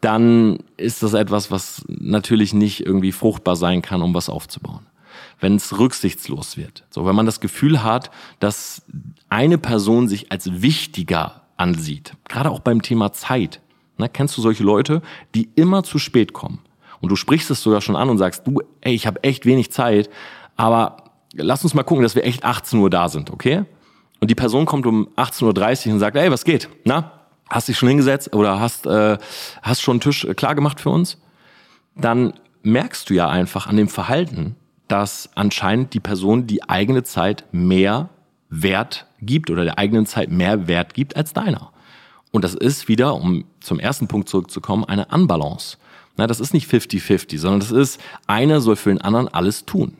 [0.00, 4.86] Dann ist das etwas, was natürlich nicht irgendwie fruchtbar sein kann, um was aufzubauen.
[5.38, 6.84] Wenn es rücksichtslos wird.
[6.88, 8.82] So, wenn man das Gefühl hat, dass
[9.28, 12.14] eine Person sich als wichtiger ansieht.
[12.26, 13.60] Gerade auch beim Thema Zeit.
[13.98, 15.02] Na, kennst du solche Leute,
[15.34, 16.60] die immer zu spät kommen?
[17.00, 19.72] Und du sprichst es sogar schon an und sagst, du, ey, ich habe echt wenig
[19.72, 20.10] Zeit,
[20.56, 23.64] aber lass uns mal gucken, dass wir echt 18 Uhr da sind, okay?
[24.20, 26.68] Und die Person kommt um 18.30 Uhr und sagt, ey, was geht?
[26.84, 27.12] Na?
[27.50, 29.18] hast dich schon hingesetzt oder hast, äh,
[29.60, 31.18] hast schon einen Tisch klar gemacht für uns,
[31.96, 32.32] dann
[32.62, 34.54] merkst du ja einfach an dem Verhalten,
[34.88, 38.08] dass anscheinend die Person die eigene Zeit mehr
[38.48, 41.72] Wert gibt oder der eigenen Zeit mehr Wert gibt als deiner.
[42.32, 45.78] Und das ist wieder, um zum ersten Punkt zurückzukommen, eine Unbalance.
[46.20, 49.96] Na, das ist nicht 50-50, sondern das ist, einer soll für den anderen alles tun.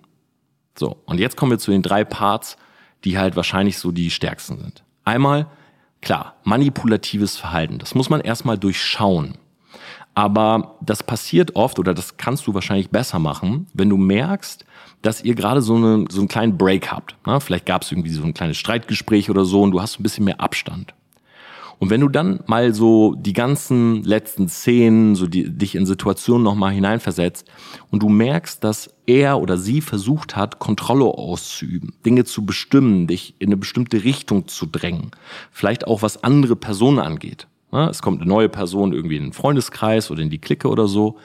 [0.79, 2.59] So, und jetzt kommen wir zu den drei Parts,
[3.05, 4.85] die halt wahrscheinlich so die stärksten sind.
[5.03, 5.47] Einmal,
[6.03, 7.79] klar, manipulatives Verhalten.
[7.79, 9.39] Das muss man erstmal durchschauen.
[10.13, 14.67] Aber das passiert oft oder das kannst du wahrscheinlich besser machen, wenn du merkst,
[15.01, 17.17] dass ihr gerade so, eine, so einen kleinen Break habt.
[17.25, 20.03] Na, vielleicht gab es irgendwie so ein kleines Streitgespräch oder so und du hast ein
[20.03, 20.93] bisschen mehr Abstand.
[21.81, 26.45] Und wenn du dann mal so die ganzen letzten Szenen, so die, dich in Situationen
[26.45, 27.51] nochmal hineinversetzt
[27.91, 33.35] und du merkst, dass er oder sie versucht hat, Kontrolle auszuüben, Dinge zu bestimmen, dich
[33.39, 35.11] in eine bestimmte Richtung zu drängen,
[35.51, 37.49] vielleicht auch was andere Personen angeht.
[37.73, 41.17] Es kommt eine neue Person irgendwie in den Freundeskreis oder in die Clique oder so.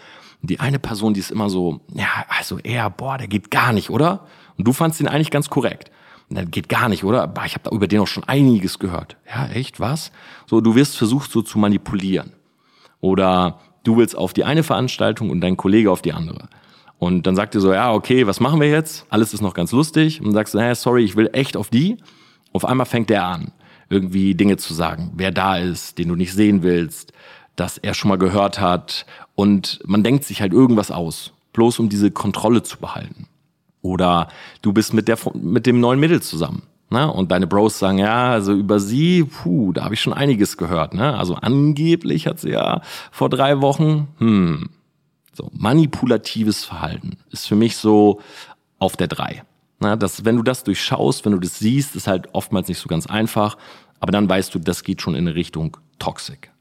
[0.41, 3.73] Und die eine Person, die ist immer so, ja, also er, boah, der geht gar
[3.73, 4.25] nicht, oder?
[4.57, 5.91] Und du fandst ihn eigentlich ganz korrekt.
[6.29, 7.31] Dann geht gar nicht, oder?
[7.45, 9.15] Ich habe da über den auch schon einiges gehört.
[9.27, 10.11] Ja, echt, was?
[10.47, 12.33] So, du wirst versucht, so zu manipulieren.
[12.99, 16.49] Oder du willst auf die eine Veranstaltung und dein Kollege auf die andere.
[16.97, 19.05] Und dann sagt ihr so, ja, okay, was machen wir jetzt?
[19.09, 20.19] Alles ist noch ganz lustig.
[20.19, 21.97] Und dann sagst du, naja, sorry, ich will echt auf die.
[22.53, 23.51] Auf einmal fängt der an,
[23.89, 27.13] irgendwie Dinge zu sagen, wer da ist, den du nicht sehen willst,
[27.55, 29.05] dass er schon mal gehört hat.
[29.35, 33.27] Und man denkt sich halt irgendwas aus, bloß um diese Kontrolle zu behalten.
[33.85, 34.29] Oder
[34.63, 36.63] du bist mit, der, mit dem neuen Mädel zusammen.
[36.89, 37.11] Ne?
[37.11, 40.95] Und deine Bros sagen, ja, also über sie, puh, da habe ich schon einiges gehört.
[40.95, 41.15] Ne?
[41.15, 44.69] Also angeblich hat sie ja vor drei Wochen, hm,
[45.33, 48.21] so manipulatives Verhalten ist für mich so
[48.79, 49.43] auf der drei.
[49.79, 49.97] Ne?
[49.97, 53.05] Das, wenn du das durchschaust, wenn du das siehst, ist halt oftmals nicht so ganz
[53.05, 53.55] einfach.
[53.99, 56.51] Aber dann weißt du, das geht schon in eine Richtung Toxik.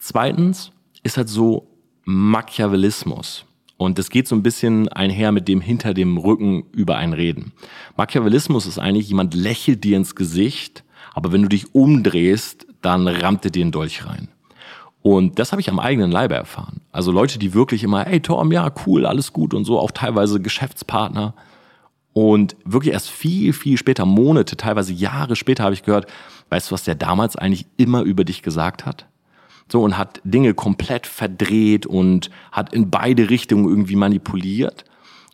[0.00, 0.72] Zweitens
[1.04, 1.68] ist halt so
[2.04, 3.44] Machiavellismus.
[3.76, 7.52] Und es geht so ein bisschen einher mit dem hinter dem Rücken über ein Reden.
[7.96, 10.84] Machiavellismus ist eigentlich, jemand lächelt dir ins Gesicht,
[11.14, 14.28] aber wenn du dich umdrehst, dann rammt er dir den Dolch rein.
[15.02, 16.80] Und das habe ich am eigenen Leibe erfahren.
[16.90, 20.40] Also Leute, die wirklich immer, ey Tom, ja, cool, alles gut und so, auch teilweise
[20.40, 21.34] Geschäftspartner.
[22.12, 26.06] Und wirklich erst viel, viel später, Monate, teilweise Jahre später habe ich gehört,
[26.48, 29.06] weißt du, was der damals eigentlich immer über dich gesagt hat?
[29.68, 34.84] So und hat Dinge komplett verdreht und hat in beide Richtungen irgendwie manipuliert,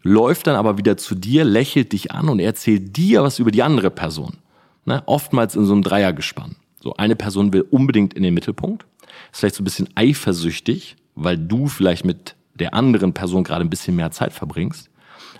[0.02, 3.62] läuft dann aber wieder zu dir, lächelt dich an und erzählt dir was über die
[3.62, 4.38] andere Person.
[4.84, 5.02] Ne?
[5.06, 6.56] Oftmals in so einem Dreiergespann.
[6.80, 8.86] So eine Person will unbedingt in den Mittelpunkt,
[9.30, 13.70] ist vielleicht so ein bisschen eifersüchtig, weil du vielleicht mit der anderen Person gerade ein
[13.70, 14.90] bisschen mehr Zeit verbringst.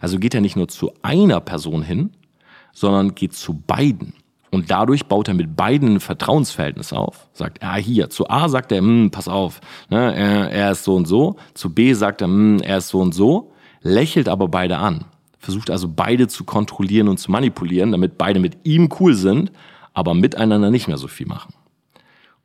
[0.00, 2.11] Also geht er nicht nur zu einer Person hin,
[2.72, 4.14] sondern geht zu beiden.
[4.52, 7.26] Und dadurch baut er mit beiden ein Vertrauensverhältnis auf.
[7.32, 10.94] Sagt, ah, hier, zu A sagt er, hm, pass auf, ne, er, er ist so
[10.94, 11.36] und so.
[11.54, 13.52] Zu B sagt er, hm, er ist so und so.
[13.80, 15.06] Lächelt aber beide an.
[15.38, 19.50] Versucht also beide zu kontrollieren und zu manipulieren, damit beide mit ihm cool sind,
[19.94, 21.54] aber miteinander nicht mehr so viel machen.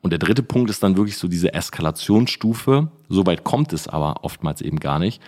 [0.02, 2.88] Und der dritte Punkt ist dann wirklich so diese Eskalationsstufe.
[3.10, 5.22] Soweit kommt es aber oftmals eben gar nicht,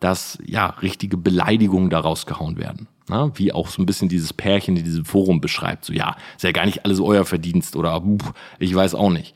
[0.00, 2.88] dass ja richtige Beleidigungen da rausgehauen werden.
[3.08, 5.84] Na, wie auch so ein bisschen dieses Pärchen in diesem Forum beschreibt.
[5.84, 9.34] So, ja, ist ja gar nicht alles euer Verdienst oder pff, ich weiß auch nicht.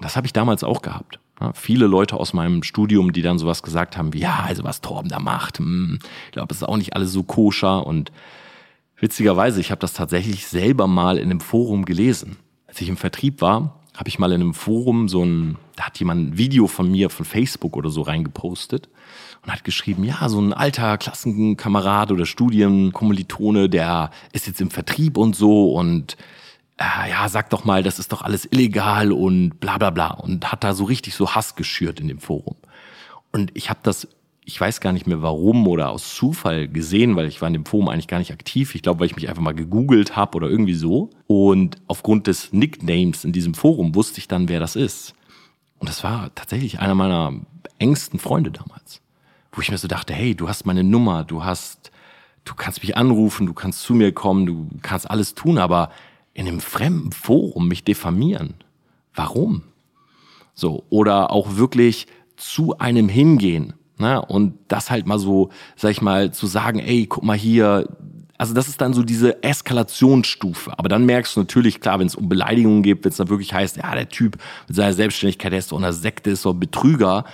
[0.00, 1.20] Das habe ich damals auch gehabt.
[1.40, 4.80] Ja, viele Leute aus meinem Studium, die dann sowas gesagt haben wie, ja, also was
[4.80, 7.86] Torben da macht, hm, ich glaube, es ist auch nicht alles so koscher.
[7.86, 8.10] Und
[8.98, 12.36] witzigerweise, ich habe das tatsächlich selber mal in einem Forum gelesen.
[12.66, 15.98] Als ich im Vertrieb war, habe ich mal in einem Forum so ein, da hat
[16.00, 18.88] jemand ein Video von mir von Facebook oder so reingepostet
[19.44, 25.16] und hat geschrieben, ja, so ein alter Klassenkamerad oder Studienkommilitone, der ist jetzt im Vertrieb
[25.18, 26.16] und so und
[26.78, 30.50] äh, ja, sag doch mal, das ist doch alles illegal und bla bla bla und
[30.50, 32.56] hat da so richtig so Hass geschürt in dem Forum.
[33.32, 34.08] Und ich habe das,
[34.44, 37.66] ich weiß gar nicht mehr warum oder aus Zufall gesehen, weil ich war in dem
[37.66, 38.74] Forum eigentlich gar nicht aktiv.
[38.74, 41.10] Ich glaube, weil ich mich einfach mal gegoogelt habe oder irgendwie so.
[41.26, 45.14] Und aufgrund des Nicknames in diesem Forum wusste ich dann, wer das ist.
[45.78, 47.34] Und das war tatsächlich einer meiner
[47.78, 49.03] engsten Freunde damals
[49.54, 51.92] wo ich mir so dachte, hey, du hast meine Nummer, du hast,
[52.44, 55.90] du kannst mich anrufen, du kannst zu mir kommen, du kannst alles tun, aber
[56.34, 58.54] in einem fremden Forum mich diffamieren.
[59.14, 59.62] Warum?
[60.54, 64.20] So, oder auch wirklich zu einem hingehen, ne?
[64.24, 67.88] Und das halt mal so, sag ich mal, zu sagen, ey, guck mal hier,
[68.36, 70.76] also das ist dann so diese Eskalationsstufe.
[70.76, 73.54] Aber dann merkst du natürlich, klar, wenn es um Beleidigungen geht, wenn es dann wirklich
[73.54, 76.58] heißt, ja, der Typ mit seiner Selbstständigkeit, der ist so einer Sekte, ist so ein
[76.58, 77.24] Betrüger,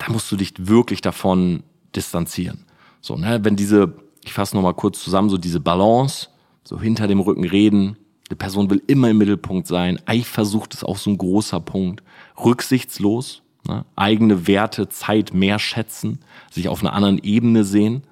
[0.00, 1.62] da musst du dich wirklich davon
[1.94, 2.64] distanzieren.
[3.00, 6.28] So, ne, wenn diese, ich fasse nochmal kurz zusammen, so diese Balance,
[6.64, 7.96] so hinter dem Rücken reden,
[8.30, 9.98] Die Person will immer im Mittelpunkt sein.
[10.06, 12.04] Eifersucht ist auch so ein großer Punkt.
[12.38, 13.84] Rücksichtslos, ne?
[13.96, 18.04] eigene Werte, Zeit mehr schätzen, sich auf einer anderen Ebene sehen.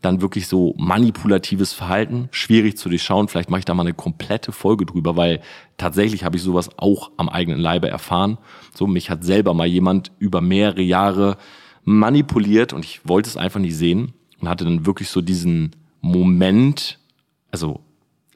[0.00, 3.28] Dann wirklich so manipulatives Verhalten, schwierig zu durchschauen.
[3.28, 5.40] Vielleicht mache ich da mal eine komplette Folge drüber, weil
[5.76, 8.38] tatsächlich habe ich sowas auch am eigenen Leibe erfahren.
[8.74, 11.36] So, mich hat selber mal jemand über mehrere Jahre
[11.84, 16.98] manipuliert und ich wollte es einfach nicht sehen und hatte dann wirklich so diesen Moment,
[17.50, 17.80] also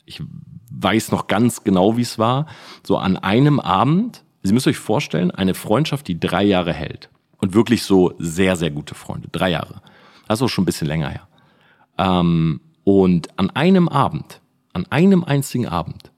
[0.05, 0.23] ich
[0.71, 2.47] weiß noch ganz genau, wie es war,
[2.83, 7.55] so an einem Abend, Sie müssen euch vorstellen, eine Freundschaft, die drei Jahre hält und
[7.55, 9.83] wirklich so sehr, sehr gute Freunde, drei Jahre.
[10.27, 11.29] Das ist auch schon ein bisschen länger her.
[11.99, 14.41] Ähm, und an einem Abend,
[14.73, 16.11] an einem einzigen Abend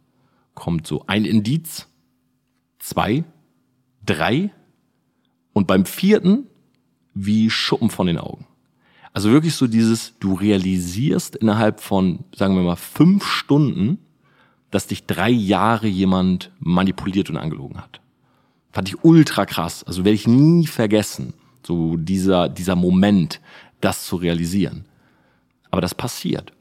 [0.54, 1.88] kommt so ein Indiz,
[2.78, 3.24] zwei,
[4.04, 4.50] drei
[5.52, 6.46] und beim vierten
[7.14, 8.46] wie Schuppen von den Augen.
[9.12, 13.98] Also wirklich so dieses, du realisierst innerhalb von, sagen wir mal, fünf Stunden,
[14.70, 18.00] dass dich drei Jahre jemand manipuliert und angelogen hat.
[18.72, 19.84] Fand ich ultra krass.
[19.84, 21.32] Also werde ich nie vergessen,
[21.64, 23.40] so dieser, dieser Moment,
[23.80, 24.84] das zu realisieren.
[25.74, 26.52] Aber das passiert.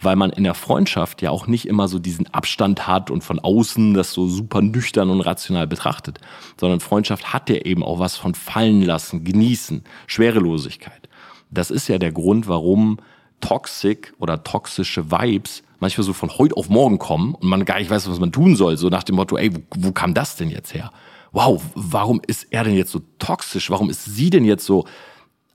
[0.00, 3.38] Weil man in der Freundschaft ja auch nicht immer so diesen Abstand hat und von
[3.38, 6.18] außen das so super nüchtern und rational betrachtet,
[6.58, 11.10] sondern Freundschaft hat ja eben auch was von fallen lassen, genießen, Schwerelosigkeit.
[11.50, 13.00] Das ist ja der Grund, warum
[13.42, 17.90] toxic oder toxische Vibes manchmal so von heute auf morgen kommen und man gar nicht
[17.90, 18.78] weiß, was man tun soll.
[18.78, 20.90] So nach dem Motto, ey, wo, wo kam das denn jetzt her?
[21.32, 23.68] Wow, warum ist er denn jetzt so toxisch?
[23.68, 24.86] Warum ist sie denn jetzt so?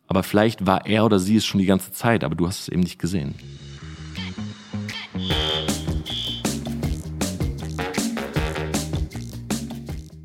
[0.09, 2.69] Aber vielleicht war er oder sie es schon die ganze Zeit, aber du hast es
[2.69, 3.35] eben nicht gesehen.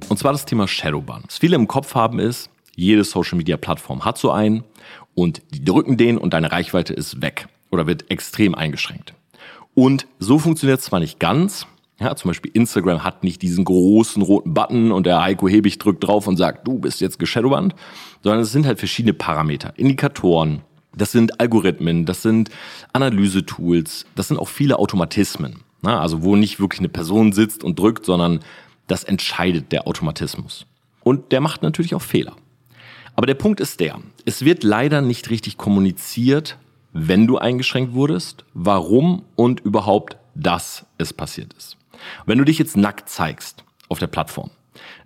[0.08, 1.24] Und zwar das Thema Shadowban.
[1.26, 4.64] Was viele im Kopf haben ist, jede Social Media Plattform hat so einen
[5.14, 9.12] und die drücken den und deine Reichweite ist weg oder wird extrem eingeschränkt.
[9.74, 11.66] Und so funktioniert es zwar nicht ganz,
[12.00, 16.04] ja, zum Beispiel Instagram hat nicht diesen großen roten Button und der Heiko Hebig drückt
[16.04, 17.74] drauf und sagt, du bist jetzt geshadowbanned,
[18.22, 20.62] sondern es sind halt verschiedene Parameter, Indikatoren,
[20.96, 22.50] das sind Algorithmen, das sind
[22.92, 25.60] Analysetools, das sind auch viele Automatismen.
[25.82, 28.40] Na, also wo nicht wirklich eine Person sitzt und drückt, sondern
[28.86, 30.66] das entscheidet der Automatismus.
[31.02, 32.36] Und der macht natürlich auch Fehler.
[33.16, 36.56] Aber der Punkt ist der, es wird leider nicht richtig kommuniziert,
[36.92, 41.76] wenn du eingeschränkt wurdest, warum und überhaupt, dass es passiert ist.
[42.26, 44.50] Wenn du dich jetzt nackt zeigst auf der Plattform,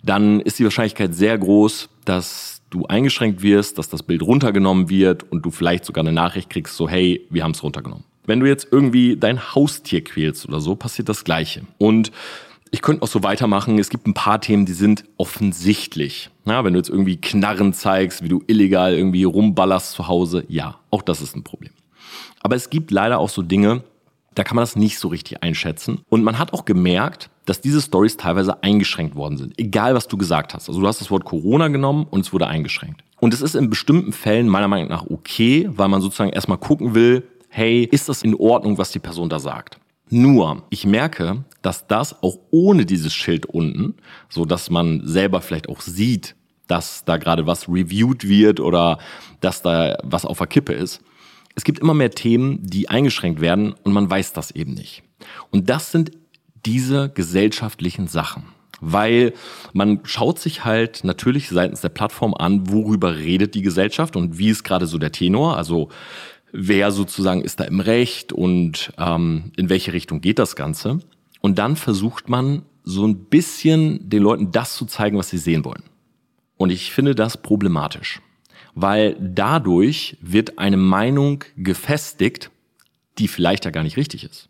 [0.03, 5.23] dann ist die Wahrscheinlichkeit sehr groß, dass du eingeschränkt wirst, dass das Bild runtergenommen wird
[5.31, 8.05] und du vielleicht sogar eine Nachricht kriegst, so hey, wir haben es runtergenommen.
[8.25, 11.63] Wenn du jetzt irgendwie dein Haustier quälst oder so, passiert das Gleiche.
[11.79, 12.11] Und
[12.71, 13.79] ich könnte auch so weitermachen.
[13.79, 16.29] Es gibt ein paar Themen, die sind offensichtlich.
[16.45, 20.77] Ja, wenn du jetzt irgendwie Knarren zeigst, wie du illegal irgendwie rumballerst zu Hause, ja,
[20.91, 21.71] auch das ist ein Problem.
[22.41, 23.83] Aber es gibt leider auch so Dinge,
[24.35, 26.01] da kann man das nicht so richtig einschätzen.
[26.09, 29.59] Und man hat auch gemerkt, dass diese Stories teilweise eingeschränkt worden sind.
[29.59, 30.69] Egal, was du gesagt hast.
[30.69, 33.03] Also du hast das Wort Corona genommen und es wurde eingeschränkt.
[33.19, 36.93] Und es ist in bestimmten Fällen meiner Meinung nach okay, weil man sozusagen erstmal gucken
[36.93, 39.79] will, hey, ist das in Ordnung, was die Person da sagt?
[40.11, 43.95] Nur, ich merke, dass das auch ohne dieses Schild unten,
[44.27, 46.35] so dass man selber vielleicht auch sieht,
[46.67, 48.99] dass da gerade was reviewed wird oder
[49.41, 51.01] dass da was auf der Kippe ist.
[51.55, 55.03] Es gibt immer mehr Themen, die eingeschränkt werden und man weiß das eben nicht.
[55.51, 56.11] Und das sind
[56.65, 58.43] diese gesellschaftlichen Sachen.
[58.81, 59.33] Weil
[59.73, 64.49] man schaut sich halt natürlich seitens der Plattform an, worüber redet die Gesellschaft und wie
[64.49, 65.57] ist gerade so der Tenor.
[65.57, 65.89] Also
[66.51, 70.99] wer sozusagen ist da im Recht und ähm, in welche Richtung geht das Ganze.
[71.41, 75.65] Und dann versucht man so ein bisschen den Leuten das zu zeigen, was sie sehen
[75.65, 75.83] wollen.
[76.57, 78.21] Und ich finde das problematisch,
[78.75, 82.51] weil dadurch wird eine Meinung gefestigt,
[83.17, 84.49] die vielleicht ja gar nicht richtig ist.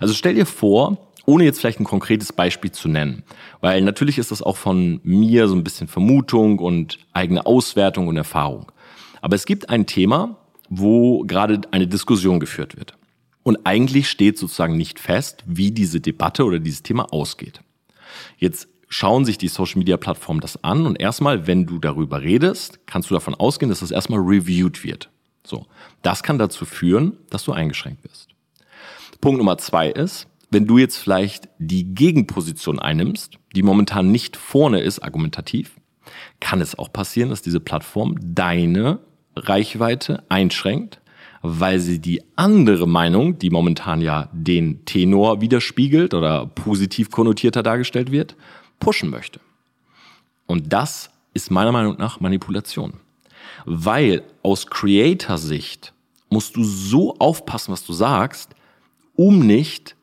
[0.00, 3.22] Also stell dir vor, ohne jetzt vielleicht ein konkretes Beispiel zu nennen,
[3.60, 8.16] weil natürlich ist das auch von mir so ein bisschen Vermutung und eigene Auswertung und
[8.16, 8.70] Erfahrung.
[9.20, 10.36] Aber es gibt ein Thema,
[10.68, 12.94] wo gerade eine Diskussion geführt wird.
[13.42, 17.60] Und eigentlich steht sozusagen nicht fest, wie diese Debatte oder dieses Thema ausgeht.
[18.38, 22.78] Jetzt schauen sich die Social Media Plattformen das an und erstmal, wenn du darüber redest,
[22.86, 25.10] kannst du davon ausgehen, dass das erstmal reviewed wird.
[25.44, 25.66] So.
[26.02, 28.28] Das kann dazu führen, dass du eingeschränkt wirst.
[29.20, 34.80] Punkt Nummer zwei ist, wenn du jetzt vielleicht die Gegenposition einnimmst, die momentan nicht vorne
[34.80, 35.72] ist, argumentativ,
[36.38, 39.00] kann es auch passieren, dass diese Plattform deine
[39.34, 41.00] Reichweite einschränkt,
[41.42, 48.12] weil sie die andere Meinung, die momentan ja den Tenor widerspiegelt oder positiv konnotierter dargestellt
[48.12, 48.36] wird,
[48.80, 49.40] pushen möchte.
[50.46, 52.94] Und das ist meiner Meinung nach Manipulation.
[53.64, 55.92] Weil aus Creator-Sicht
[56.30, 58.54] musst du so aufpassen, was du sagst,
[59.16, 59.96] um nicht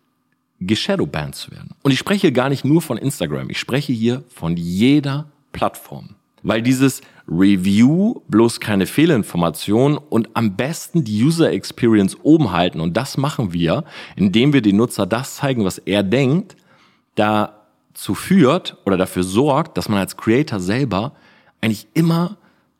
[0.60, 1.72] geshadowbanned zu werden.
[1.82, 6.16] Und ich spreche gar nicht nur von Instagram, ich spreche hier von jeder Plattform.
[6.44, 12.80] Weil dieses Review bloß keine Fehlinformation und am besten die User Experience oben halten.
[12.80, 13.84] Und das machen wir,
[14.16, 16.56] indem wir den Nutzer das zeigen, was er denkt,
[17.94, 21.14] dazu führt oder dafür sorgt, dass man als Creator selber
[21.60, 22.38] eigentlich immer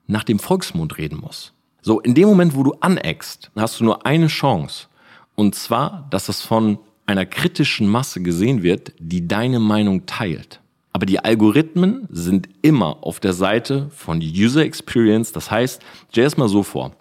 [0.08, 1.54] nach dem Volksmund reden muss.
[1.82, 4.88] So, in dem Moment, wo du aneckst, hast du nur eine Chance.
[5.36, 10.62] Und zwar, dass es von einer kritischen Masse gesehen wird, die deine Meinung teilt.
[10.94, 15.32] Aber die Algorithmen sind immer auf der Seite von User Experience.
[15.32, 16.92] Das heißt, stell es mal so vor,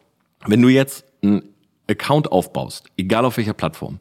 [0.47, 1.43] wenn du jetzt einen
[1.89, 3.99] Account aufbaust, egal auf welcher Plattform,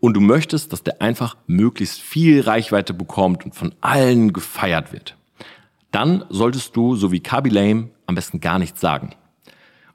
[0.00, 5.16] und du möchtest, dass der einfach möglichst viel Reichweite bekommt und von allen gefeiert wird,
[5.90, 9.14] dann solltest du, so wie Kaby Lame, am besten gar nichts sagen.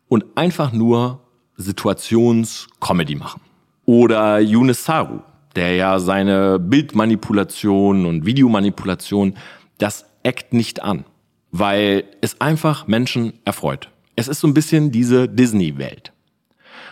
[0.08, 1.22] Und einfach nur
[1.58, 3.42] Situations-Comedy machen.
[3.86, 5.20] Oder Yunus Saru,
[5.56, 9.36] der ja seine Bildmanipulation und Videomanipulation,
[9.78, 11.06] das eckt nicht an,
[11.52, 13.90] weil es einfach Menschen erfreut.
[14.16, 16.14] Es ist so ein bisschen diese Disney-Welt.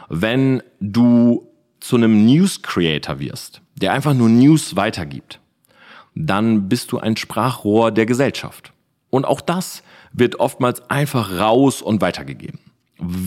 [0.09, 1.48] Wenn du
[1.79, 5.39] zu einem News-Creator wirst, der einfach nur News weitergibt,
[6.15, 8.73] dann bist du ein Sprachrohr der Gesellschaft.
[9.09, 12.59] Und auch das wird oftmals einfach raus und weitergegeben.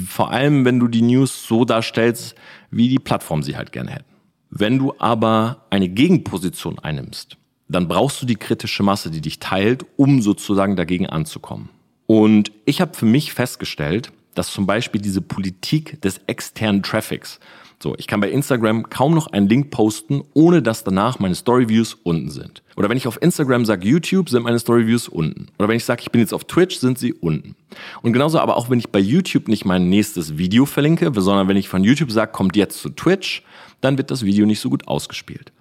[0.07, 2.35] Vor allem, wenn du die News so darstellst,
[2.71, 4.13] wie die Plattform sie halt gerne hätten.
[4.51, 7.39] Wenn du aber eine Gegenposition einnimmst,
[7.69, 11.71] dann brauchst du die kritische Masse, die dich teilt, um sozusagen dagegen anzukommen.
[12.07, 17.41] Und ich habe für mich festgestellt, dass zum Beispiel diese Politik des externen Traffics,
[17.83, 21.95] so, ich kann bei Instagram kaum noch einen Link posten, ohne dass danach meine Storyviews
[22.03, 22.63] unten sind.
[22.77, 25.49] Oder wenn ich auf Instagram sage YouTube, sind meine Storyviews unten.
[25.59, 27.57] Oder wenn ich sage, ich bin jetzt auf Twitch, sind sie unten.
[28.03, 31.57] Und genauso aber auch, wenn ich bei YouTube nicht mein nächstes Video verlinke, sondern wenn
[31.57, 33.43] ich von YouTube sage, kommt jetzt zu Twitch,
[33.81, 35.53] dann wird das Video nicht so gut ausgespielt.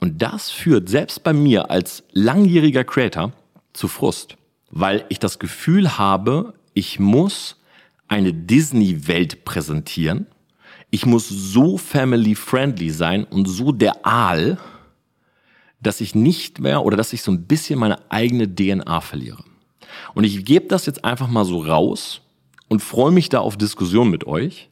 [0.00, 3.32] Und das führt selbst bei mir als langjähriger Creator
[3.72, 4.36] zu Frust,
[4.70, 7.56] weil ich das Gefühl habe, ich muss
[8.06, 10.26] eine Disney-Welt präsentieren,
[10.90, 14.58] ich muss so family-friendly sein und so der Aal,
[15.80, 19.44] dass ich nicht mehr oder dass ich so ein bisschen meine eigene DNA verliere.
[20.14, 22.20] Und ich gebe das jetzt einfach mal so raus
[22.68, 24.68] und freue mich da auf Diskussion mit euch.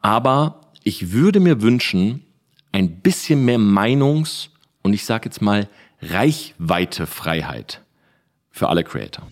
[0.00, 2.24] Aber ich würde mir wünschen,
[2.72, 4.50] ein bisschen mehr Meinungs-
[4.82, 5.68] und ich sage jetzt mal
[6.00, 7.80] Reichweitefreiheit
[8.50, 9.26] für alle Creator.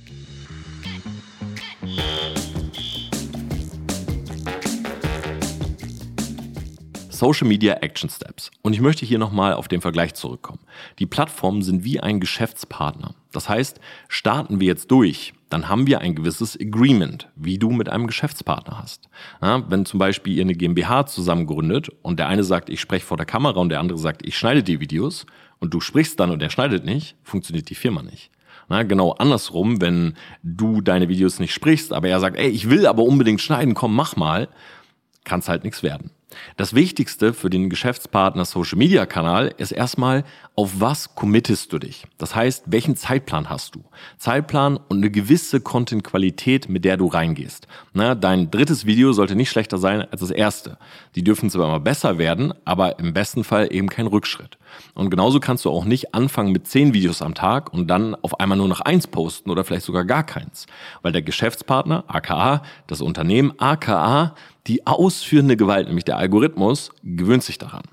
[7.25, 8.51] Social Media Action Steps.
[8.61, 10.59] Und ich möchte hier nochmal auf den Vergleich zurückkommen.
[10.99, 13.15] Die Plattformen sind wie ein Geschäftspartner.
[13.33, 17.89] Das heißt, starten wir jetzt durch, dann haben wir ein gewisses Agreement, wie du mit
[17.89, 19.09] einem Geschäftspartner hast.
[19.41, 23.07] Ja, wenn zum Beispiel ihr eine GmbH zusammen gründet und der eine sagt, ich spreche
[23.07, 25.25] vor der Kamera und der andere sagt, ich schneide die Videos
[25.61, 28.31] und du sprichst dann und er schneidet nicht, funktioniert die Firma nicht.
[28.69, 32.87] Na, genau andersrum, wenn du deine Videos nicht sprichst, aber er sagt, ey, ich will
[32.87, 34.51] aber unbedingt schneiden, komm, mach mal,
[35.25, 36.11] kann es halt nichts werden.
[36.57, 40.25] Das Wichtigste für den Geschäftspartner Social Media Kanal ist erstmal,
[40.57, 42.07] auf was committest du dich?
[42.19, 43.85] Das heißt, welchen Zeitplan hast du?
[44.19, 47.67] Zeitplan und eine gewisse Content-Qualität, mit der du reingehst.
[47.93, 50.79] Na, dein drittes Video sollte nicht schlechter sein als das erste.
[51.17, 54.59] Die dürfen zwar immer besser werden, aber im besten Fall eben kein Rückschritt.
[54.95, 58.41] Und genauso kannst du auch nicht anfangen mit zehn Videos am Tag und dann auf
[58.41, 60.67] einmal nur noch eins posten oder vielleicht sogar gar keins.
[61.03, 64.35] Weil der Geschäftspartner, aka, das Unternehmen, aka,
[64.67, 67.85] die ausführende Gewalt, nämlich der Algorithmus, gewöhnt sich daran.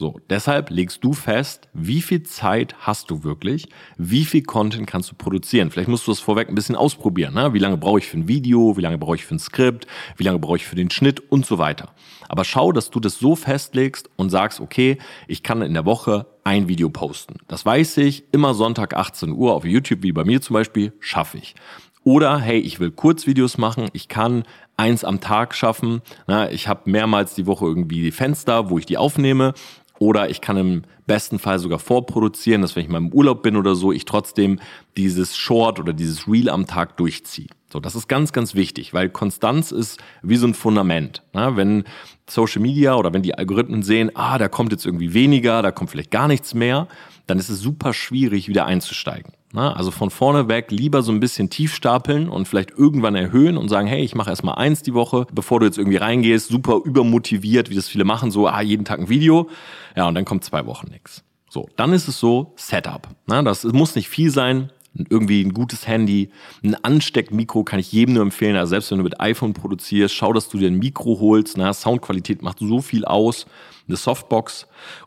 [0.00, 5.10] So, deshalb legst du fest, wie viel Zeit hast du wirklich, wie viel Content kannst
[5.10, 5.72] du produzieren.
[5.72, 7.34] Vielleicht musst du das vorweg ein bisschen ausprobieren.
[7.34, 7.52] Ne?
[7.52, 10.22] Wie lange brauche ich für ein Video, wie lange brauche ich für ein Skript, wie
[10.22, 11.94] lange brauche ich für den Schnitt und so weiter.
[12.28, 16.26] Aber schau, dass du das so festlegst und sagst, okay, ich kann in der Woche
[16.44, 17.40] ein Video posten.
[17.48, 21.38] Das weiß ich, immer Sonntag 18 Uhr auf YouTube, wie bei mir zum Beispiel, schaffe
[21.38, 21.56] ich.
[22.04, 24.44] Oder hey, ich will Kurzvideos machen, ich kann
[24.78, 26.00] eins am Tag schaffen.
[26.26, 29.52] Na, ich habe mehrmals die Woche irgendwie die Fenster, wo ich die aufnehme.
[29.98, 33.56] Oder ich kann im besten Fall sogar vorproduzieren, dass wenn ich mal im Urlaub bin
[33.56, 34.60] oder so, ich trotzdem
[34.96, 37.48] dieses Short oder dieses Reel am Tag durchziehe.
[37.72, 41.22] So, das ist ganz, ganz wichtig, weil Konstanz ist wie so ein Fundament.
[41.32, 41.84] Na, wenn
[42.28, 45.90] Social Media oder wenn die Algorithmen sehen, ah, da kommt jetzt irgendwie weniger, da kommt
[45.90, 46.88] vielleicht gar nichts mehr,
[47.26, 49.32] dann ist es super schwierig, wieder einzusteigen.
[49.52, 53.56] Na, also von vorne weg lieber so ein bisschen tief stapeln und vielleicht irgendwann erhöhen
[53.56, 56.80] und sagen, hey, ich mache erstmal eins die Woche, bevor du jetzt irgendwie reingehst, super
[56.84, 59.48] übermotiviert, wie das viele machen, so, ah, jeden Tag ein Video.
[59.96, 61.24] Ja, und dann kommt zwei Wochen nichts.
[61.48, 63.08] So, dann ist es so Setup.
[63.26, 64.70] Na, das muss nicht viel sein,
[65.08, 66.30] irgendwie ein gutes Handy,
[66.62, 68.56] ein Ansteckmikro kann ich jedem nur empfehlen.
[68.56, 71.56] Also selbst wenn du mit iPhone produzierst, schau, dass du dir ein Mikro holst.
[71.56, 73.46] Na, Soundqualität macht so viel aus.
[73.86, 74.66] Eine Softbox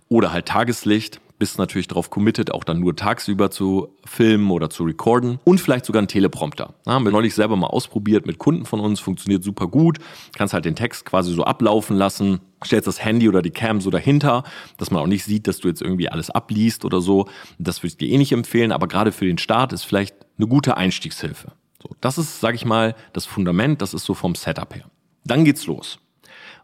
[0.09, 4.83] oder halt Tageslicht bist natürlich darauf committed, auch dann nur tagsüber zu filmen oder zu
[4.83, 6.75] recorden und vielleicht sogar einen Teleprompter.
[6.85, 9.97] Ja, haben wir neulich selber mal ausprobiert mit Kunden von uns, funktioniert super gut.
[10.37, 13.89] Kannst halt den Text quasi so ablaufen lassen, stellst das Handy oder die Cam so
[13.89, 14.43] dahinter,
[14.77, 17.27] dass man auch nicht sieht, dass du jetzt irgendwie alles abliest oder so.
[17.57, 20.45] Das würde ich dir eh nicht empfehlen, aber gerade für den Start ist vielleicht eine
[20.45, 21.53] gute Einstiegshilfe.
[21.81, 24.91] So, das ist, sage ich mal, das Fundament, das ist so vom Setup her.
[25.25, 25.97] Dann geht's los.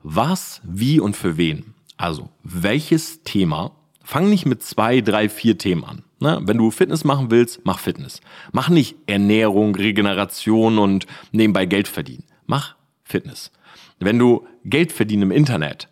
[0.04, 1.74] Was, wie und für wen?
[1.98, 3.72] Also, welches Thema
[4.08, 6.04] Fang nicht mit zwei, drei, vier Themen an.
[6.22, 6.40] Ne?
[6.44, 8.22] Wenn du Fitness machen willst, mach Fitness.
[8.54, 12.24] Mach nicht Ernährung, Regeneration und nebenbei Geld verdienen.
[12.46, 13.52] Mach Fitness.
[14.00, 15.90] Wenn du Geld verdienen im Internet,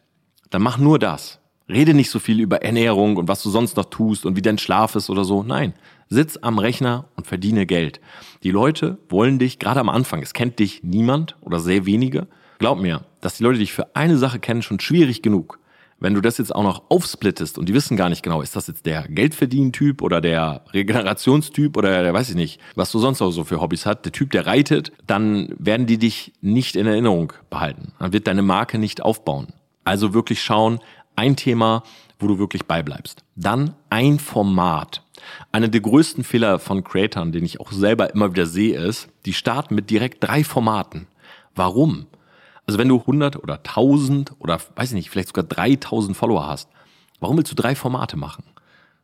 [0.49, 1.41] dann mach nur das.
[1.67, 4.59] Rede nicht so viel über Ernährung und was du sonst noch tust und wie dein
[4.59, 5.43] Schlaf ist oder so.
[5.43, 5.73] Nein,
[6.07, 7.99] sitz am Rechner und verdiene Geld.
[8.43, 12.27] Die Leute wollen dich, gerade am Anfang, es kennt dich niemand oder sehr wenige.
[12.59, 15.59] Glaub mir, dass die Leute dich für eine Sache kennen, schon schwierig genug.
[15.97, 18.67] Wenn du das jetzt auch noch aufsplittest und die wissen gar nicht genau, ist das
[18.67, 23.31] jetzt der Geldverdienen-Typ oder der Regenerationstyp oder der weiß ich nicht, was du sonst auch
[23.31, 27.31] so für Hobbys hast, der Typ, der reitet, dann werden die dich nicht in Erinnerung
[27.49, 27.93] behalten.
[27.99, 29.47] Dann wird deine Marke nicht aufbauen.
[29.85, 30.79] Also wirklich schauen,
[31.15, 31.83] ein Thema,
[32.19, 33.23] wo du wirklich beibleibst.
[33.35, 35.01] Dann ein Format.
[35.51, 39.33] Einer der größten Fehler von Creatern, den ich auch selber immer wieder sehe, ist, die
[39.33, 41.07] starten mit direkt drei Formaten.
[41.55, 42.07] Warum?
[42.67, 46.69] Also wenn du 100 oder 1000 oder weiß ich nicht, vielleicht sogar 3000 Follower hast,
[47.19, 48.43] warum willst du drei Formate machen?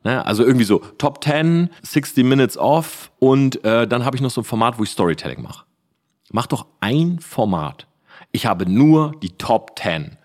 [0.04, 0.26] Ne?
[0.26, 4.42] Also irgendwie so Top 10, 60 Minutes off und äh, dann habe ich noch so
[4.42, 5.66] ein Format, wo ich Storytelling mache.
[6.32, 7.88] Mach doch ein Format.
[8.32, 10.18] Ich habe nur die Top 10.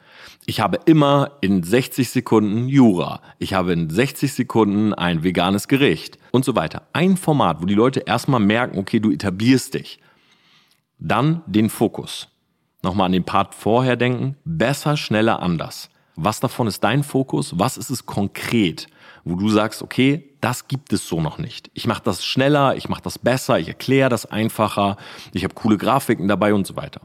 [0.48, 3.20] Ich habe immer in 60 Sekunden Jura.
[3.38, 6.82] Ich habe in 60 Sekunden ein veganes Gericht und so weiter.
[6.92, 9.98] Ein Format, wo die Leute erstmal merken, okay, du etablierst dich.
[10.98, 12.28] Dann den Fokus
[12.86, 14.36] nochmal an den Part vorher denken.
[14.44, 15.90] Besser, schneller, anders.
[16.14, 17.58] Was davon ist dein Fokus?
[17.58, 18.86] Was ist es konkret,
[19.24, 21.70] wo du sagst, okay, das gibt es so noch nicht.
[21.74, 24.96] Ich mache das schneller, ich mache das besser, ich erkläre das einfacher,
[25.32, 27.00] ich habe coole Grafiken dabei und so weiter.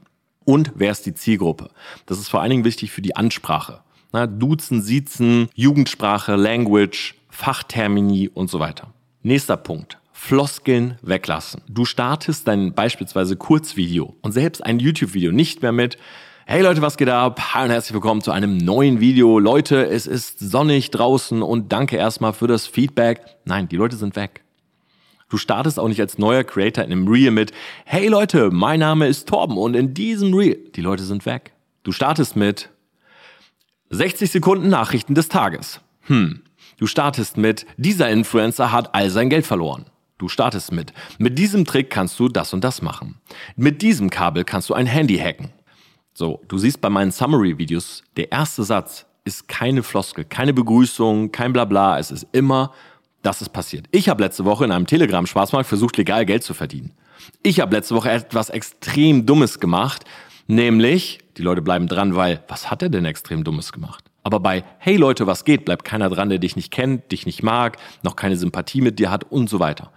[0.45, 1.69] Und wer ist die Zielgruppe?
[2.05, 3.81] Das ist vor allen Dingen wichtig für die Ansprache.
[4.11, 8.93] Na, Duzen, Siezen, Jugendsprache, Language, Fachtermini und so weiter.
[9.23, 10.00] Nächster Punkt.
[10.23, 11.63] Floskeln weglassen.
[11.67, 15.97] Du startest dein beispielsweise Kurzvideo und selbst ein YouTube-Video nicht mehr mit
[16.45, 17.55] Hey Leute, was geht ab?
[17.55, 19.39] Hi und herzlich willkommen zu einem neuen Video.
[19.39, 23.25] Leute, es ist sonnig draußen und danke erstmal für das Feedback.
[23.45, 24.43] Nein, die Leute sind weg.
[25.27, 27.51] Du startest auch nicht als neuer Creator in einem Reel mit
[27.83, 31.51] Hey Leute, mein Name ist Torben und in diesem Reel, die Leute sind weg.
[31.81, 32.69] Du startest mit
[33.89, 35.81] 60 Sekunden Nachrichten des Tages.
[36.01, 36.43] Hm.
[36.77, 39.87] Du startest mit dieser Influencer hat all sein Geld verloren.
[40.21, 40.93] Du startest mit.
[41.17, 43.19] Mit diesem Trick kannst du das und das machen.
[43.55, 45.49] Mit diesem Kabel kannst du ein Handy hacken.
[46.13, 51.53] So, du siehst bei meinen Summary-Videos, der erste Satz ist keine Floskel, keine Begrüßung, kein
[51.53, 51.97] Blabla.
[51.97, 52.71] Es ist immer,
[53.23, 53.87] das ist passiert.
[53.89, 56.91] Ich habe letzte Woche in einem Telegram-Schwarzmarkt versucht, legal Geld zu verdienen.
[57.41, 60.05] Ich habe letzte Woche etwas extrem Dummes gemacht,
[60.45, 64.03] nämlich, die Leute bleiben dran, weil, was hat er denn extrem Dummes gemacht?
[64.21, 67.41] Aber bei Hey Leute, was geht, bleibt keiner dran, der dich nicht kennt, dich nicht
[67.41, 69.91] mag, noch keine Sympathie mit dir hat und so weiter.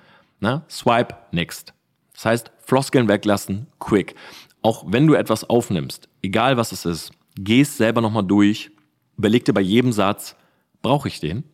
[0.45, 0.63] Na?
[0.69, 1.73] Swipe next.
[2.13, 4.15] Das heißt, Floskeln weglassen, quick.
[4.61, 8.71] Auch wenn du etwas aufnimmst, egal was es ist, gehst selber nochmal durch,
[9.17, 10.37] überleg dir bei jedem Satz,
[10.83, 11.45] brauche ich den?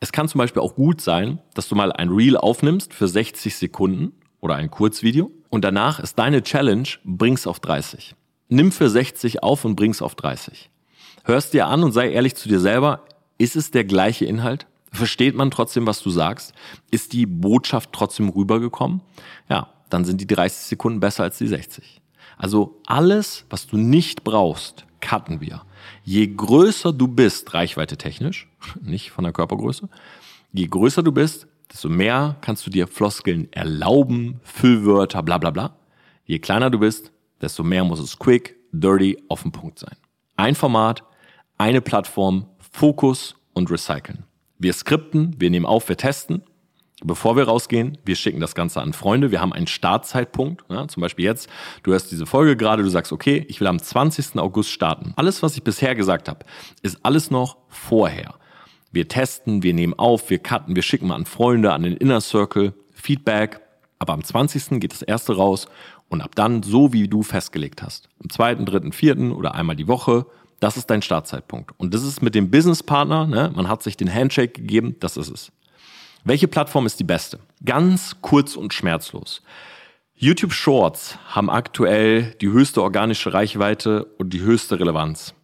[0.00, 3.54] Es kann zum Beispiel auch gut sein, dass du mal ein Reel aufnimmst für 60
[3.54, 8.16] Sekunden oder ein Kurzvideo und danach ist deine Challenge, bring's auf 30.
[8.48, 10.68] Nimm für 60 auf und bring's auf 30.
[11.22, 13.04] Hörst dir an und sei ehrlich zu dir selber,
[13.38, 14.66] ist es der gleiche Inhalt?
[14.92, 16.52] Versteht man trotzdem, was du sagst?
[16.90, 19.00] Ist die Botschaft trotzdem rübergekommen?
[19.48, 22.02] Ja, dann sind die 30 Sekunden besser als die 60.
[22.36, 25.62] Also alles, was du nicht brauchst, cutten wir.
[26.04, 28.48] Je größer du bist, reichweite technisch,
[28.82, 29.88] nicht von der Körpergröße,
[30.52, 35.76] je größer du bist, desto mehr kannst du dir Floskeln erlauben, Füllwörter, bla bla bla.
[36.24, 39.96] Je kleiner du bist, desto mehr muss es quick, dirty, auf den Punkt sein.
[40.36, 41.02] Ein Format,
[41.56, 44.24] eine Plattform, Fokus und Recyceln.
[44.62, 46.44] Wir skripten, wir nehmen auf, wir testen.
[47.02, 49.32] Bevor wir rausgehen, wir schicken das Ganze an Freunde.
[49.32, 50.62] Wir haben einen Startzeitpunkt.
[50.70, 51.48] Ja, zum Beispiel jetzt,
[51.82, 54.38] du hörst diese Folge gerade, du sagst, okay, ich will am 20.
[54.38, 55.14] August starten.
[55.16, 56.46] Alles, was ich bisher gesagt habe,
[56.80, 58.36] ist alles noch vorher.
[58.92, 62.20] Wir testen, wir nehmen auf, wir cutten, wir schicken mal an Freunde, an den Inner
[62.20, 63.60] Circle, Feedback.
[63.98, 64.78] Aber am 20.
[64.78, 65.66] geht das erste raus
[66.08, 68.08] und ab dann so, wie du festgelegt hast.
[68.22, 69.36] Am 2., 3., 4.
[69.36, 70.26] oder einmal die Woche
[70.62, 71.72] das ist dein Startzeitpunkt.
[71.76, 73.50] Und das ist mit dem Businesspartner, ne?
[73.52, 75.52] man hat sich den Handshake gegeben, das ist es.
[76.22, 77.40] Welche Plattform ist die beste?
[77.64, 79.42] Ganz kurz und schmerzlos.
[80.14, 85.34] YouTube Shorts haben aktuell die höchste organische Reichweite und die höchste Relevanz.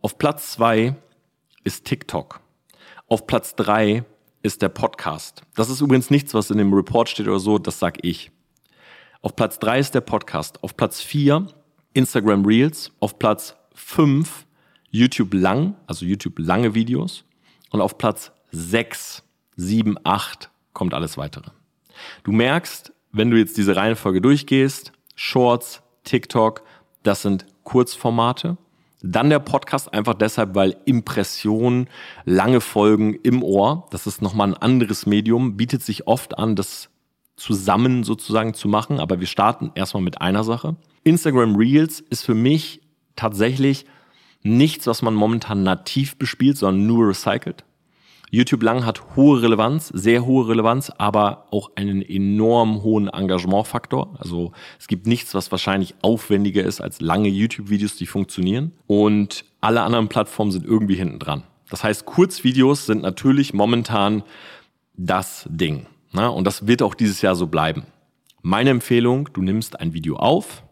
[0.00, 0.94] Auf Platz zwei
[1.64, 2.38] ist TikTok.
[3.08, 4.04] Auf Platz drei
[4.44, 5.42] ist der Podcast.
[5.56, 8.30] Das ist übrigens nichts, was in dem Report steht oder so, das sag ich.
[9.22, 10.62] Auf Platz drei ist der Podcast.
[10.62, 11.48] Auf Platz vier
[11.94, 12.92] Instagram Reels.
[13.00, 14.46] Auf Platz fünf
[14.90, 17.24] YouTube lang, also YouTube lange Videos.
[17.70, 19.22] Und auf Platz sechs,
[19.56, 21.50] sieben, acht kommt alles weitere.
[22.24, 26.62] Du merkst, wenn du jetzt diese Reihenfolge durchgehst, Shorts, TikTok,
[27.02, 28.56] das sind Kurzformate.
[29.02, 31.88] Dann der Podcast einfach deshalb, weil Impressionen,
[32.24, 36.90] lange Folgen im Ohr, das ist nochmal ein anderes Medium, bietet sich oft an, das
[37.36, 39.00] zusammen sozusagen zu machen.
[39.00, 40.76] Aber wir starten erstmal mit einer Sache.
[41.04, 42.82] Instagram Reels ist für mich
[43.16, 43.86] tatsächlich
[44.42, 47.64] nichts, was man momentan nativ bespielt, sondern nur recycelt.
[48.32, 54.14] YouTube lang hat hohe Relevanz, sehr hohe Relevanz, aber auch einen enorm hohen Engagementfaktor.
[54.18, 58.72] Also es gibt nichts, was wahrscheinlich aufwendiger ist als lange YouTube-Videos, die funktionieren.
[58.86, 61.42] Und alle anderen Plattformen sind irgendwie hinten dran.
[61.70, 64.22] Das heißt, Kurzvideos sind natürlich momentan
[64.96, 65.86] das Ding.
[66.12, 67.84] Na, und das wird auch dieses Jahr so bleiben.
[68.42, 70.62] Meine Empfehlung, du nimmst ein Video auf,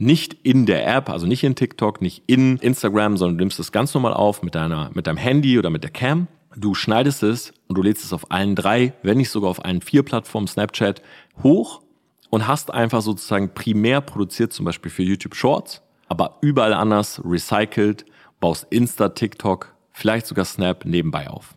[0.00, 3.70] nicht in der App, also nicht in TikTok, nicht in Instagram, sondern du nimmst es
[3.70, 6.26] ganz normal auf mit deiner, mit deinem Handy oder mit der Cam
[6.56, 9.80] Du schneidest es und du lädst es auf allen drei, wenn nicht sogar auf allen
[9.80, 11.00] vier Plattformen Snapchat
[11.44, 11.82] hoch
[12.28, 18.04] und hast einfach sozusagen primär produziert, zum Beispiel für YouTube Shorts, aber überall anders recycelt,
[18.40, 21.54] baust Insta, TikTok, vielleicht sogar Snap nebenbei auf.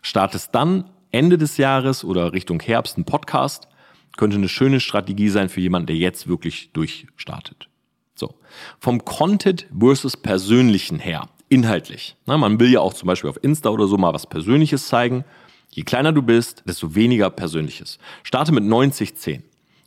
[0.00, 3.66] Startest dann Ende des Jahres oder Richtung Herbst ein Podcast,
[4.16, 7.69] könnte eine schöne Strategie sein für jemanden, der jetzt wirklich durchstartet.
[8.20, 8.34] So.
[8.78, 12.16] Vom Content versus Persönlichen her inhaltlich.
[12.26, 15.24] Na, man will ja auch zum Beispiel auf Insta oder so mal was Persönliches zeigen.
[15.70, 17.98] Je kleiner du bist, desto weniger Persönliches.
[18.22, 19.42] Starte mit 90-10.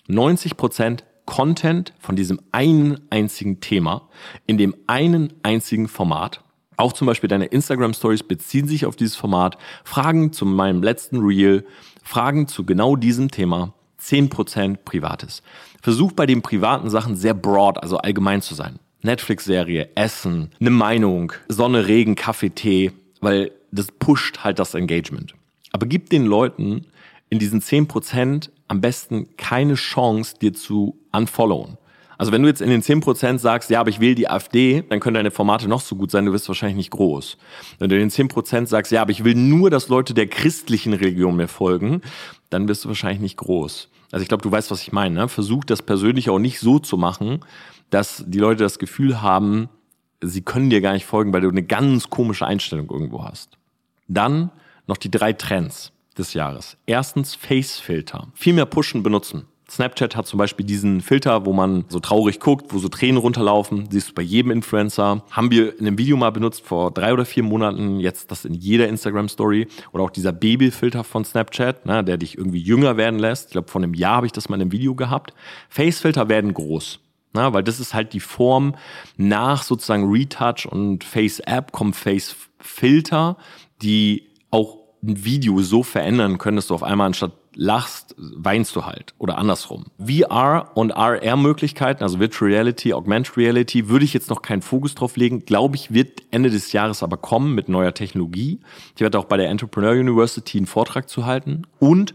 [0.07, 4.09] 90 Prozent Content von diesem einen einzigen Thema
[4.45, 6.43] in dem einen einzigen Format.
[6.75, 9.57] Auch zum Beispiel deine Instagram Stories beziehen sich auf dieses Format.
[9.86, 11.65] Fragen zu meinem letzten Reel,
[12.03, 13.73] Fragen zu genau diesem Thema.
[14.03, 15.43] 10% Privates.
[15.81, 18.79] Versuch bei den privaten Sachen sehr broad, also allgemein zu sein.
[19.01, 22.91] Netflix-Serie, Essen, eine Meinung, Sonne, Regen, Kaffee, Tee,
[23.21, 25.33] weil das pusht halt das Engagement.
[25.71, 26.85] Aber gib den Leuten
[27.29, 31.77] in diesen 10% am besten keine Chance, dir zu unfollowen.
[32.17, 34.99] Also wenn du jetzt in den 10% sagst, ja, aber ich wähle die AfD, dann
[34.99, 37.37] können deine Formate noch so gut sein, du wirst wahrscheinlich nicht groß.
[37.79, 40.93] Wenn du in den 10% sagst, ja, aber ich will nur, dass Leute der christlichen
[40.93, 42.01] Religion mir folgen,
[42.49, 43.89] dann wirst du wahrscheinlich nicht groß.
[44.14, 45.16] Also ich glaube, du weißt, was ich meine.
[45.16, 45.28] Ne?
[45.28, 47.39] Versuch das persönlich auch nicht so zu machen,
[47.89, 49.70] dass die Leute das Gefühl haben,
[50.22, 53.57] sie können dir gar nicht folgen, weil du eine ganz komische Einstellung irgendwo hast.
[54.07, 54.51] Dann
[54.86, 56.78] noch die drei Trends des Jahres.
[56.86, 58.28] Erstens Face-Filter.
[58.36, 59.47] Viel mehr pushen, benutzen.
[59.74, 63.88] Snapchat hat zum Beispiel diesen Filter, wo man so traurig guckt, wo so Tränen runterlaufen.
[63.89, 65.24] Siehst du bei jedem Influencer.
[65.32, 67.99] Haben wir in einem Video mal benutzt vor drei oder vier Monaten.
[67.99, 69.67] Jetzt das in jeder Instagram-Story.
[69.91, 73.47] Oder auch dieser Babyfilter von Snapchat, ne, der dich irgendwie jünger werden lässt.
[73.47, 75.34] Ich glaube, vor einem Jahr habe ich das mal in einem Video gehabt.
[75.69, 76.99] Face-Filter werden groß.
[77.34, 78.76] Na, weil das ist halt die Form
[79.17, 83.38] nach sozusagen Retouch und Face App kommen Face Filter,
[83.82, 88.85] die auch ein Video so verändern können, dass du auf einmal anstatt lachst, weinst du
[88.85, 89.85] halt oder andersrum.
[89.97, 95.15] VR und RR-Möglichkeiten, also Virtual Reality, Augmented Reality, würde ich jetzt noch keinen Fokus drauf
[95.15, 95.45] legen.
[95.45, 98.59] Glaube ich, wird Ende des Jahres aber kommen mit neuer Technologie.
[98.95, 101.63] Ich werde auch bei der Entrepreneur University einen Vortrag zu halten.
[101.79, 102.13] Und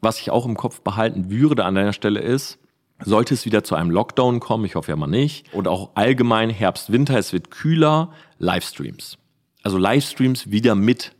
[0.00, 2.58] was ich auch im Kopf behalten würde an deiner Stelle ist,
[3.02, 6.50] sollte es wieder zu einem Lockdown kommen, ich hoffe ja mal nicht, und auch allgemein
[6.50, 9.18] Herbst, Winter, es wird kühler, Livestreams.
[9.62, 11.12] Also Livestreams wieder mit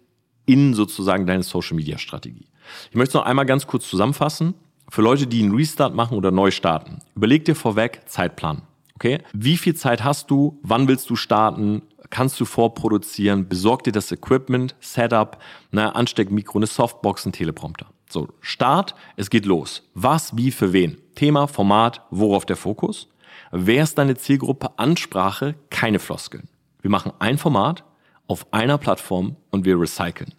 [0.47, 2.47] in sozusagen deine Social Media Strategie.
[2.91, 4.55] Ich möchte es noch einmal ganz kurz zusammenfassen.
[4.89, 8.63] Für Leute, die einen Restart machen oder neu starten, überleg dir vorweg Zeitplan.
[8.95, 9.19] Okay?
[9.33, 10.59] Wie viel Zeit hast du?
[10.63, 11.83] Wann willst du starten?
[12.11, 13.49] Kannst du vorproduzieren?
[13.49, 15.39] Besorg dir das Equipment, Setup,
[15.73, 17.87] ne, Ansteckmikro, eine Softbox, ein Teleprompter.
[18.09, 19.83] So, Start, es geht los.
[19.95, 20.99] Was, wie, für wen?
[21.17, 23.09] Thema, Format, worauf der Fokus?
[23.51, 24.79] Wer ist deine Zielgruppe?
[24.79, 26.49] Ansprache, keine Floskeln.
[26.83, 27.85] Wir machen ein Format
[28.27, 30.35] auf einer Plattform und wir recyceln.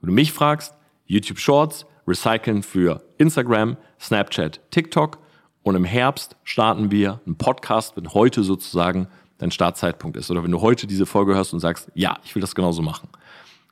[0.00, 0.74] Wenn du mich fragst,
[1.06, 5.18] YouTube Shorts, recyceln für Instagram, Snapchat, TikTok.
[5.62, 10.30] Und im Herbst starten wir einen Podcast, wenn heute sozusagen dein Startzeitpunkt ist.
[10.30, 13.08] Oder wenn du heute diese Folge hörst und sagst, ja, ich will das genauso machen.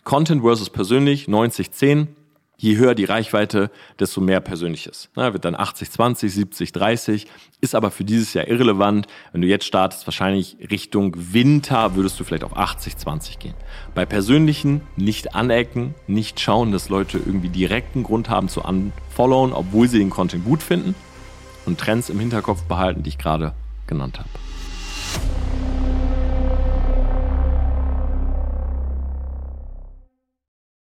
[0.04, 2.08] Content versus persönlich, 90-10
[2.56, 5.08] je höher die Reichweite, desto mehr Persönliches.
[5.16, 7.26] Na, wird dann 80, 20, 70, 30,
[7.60, 9.06] ist aber für dieses Jahr irrelevant.
[9.32, 13.54] Wenn du jetzt startest, wahrscheinlich Richtung Winter würdest du vielleicht auf 80, 20 gehen.
[13.94, 19.88] Bei Persönlichen nicht anecken, nicht schauen, dass Leute irgendwie direkten Grund haben zu unfollowen, obwohl
[19.88, 20.94] sie den Content gut finden
[21.66, 23.54] und Trends im Hinterkopf behalten, die ich gerade
[23.86, 24.28] genannt habe.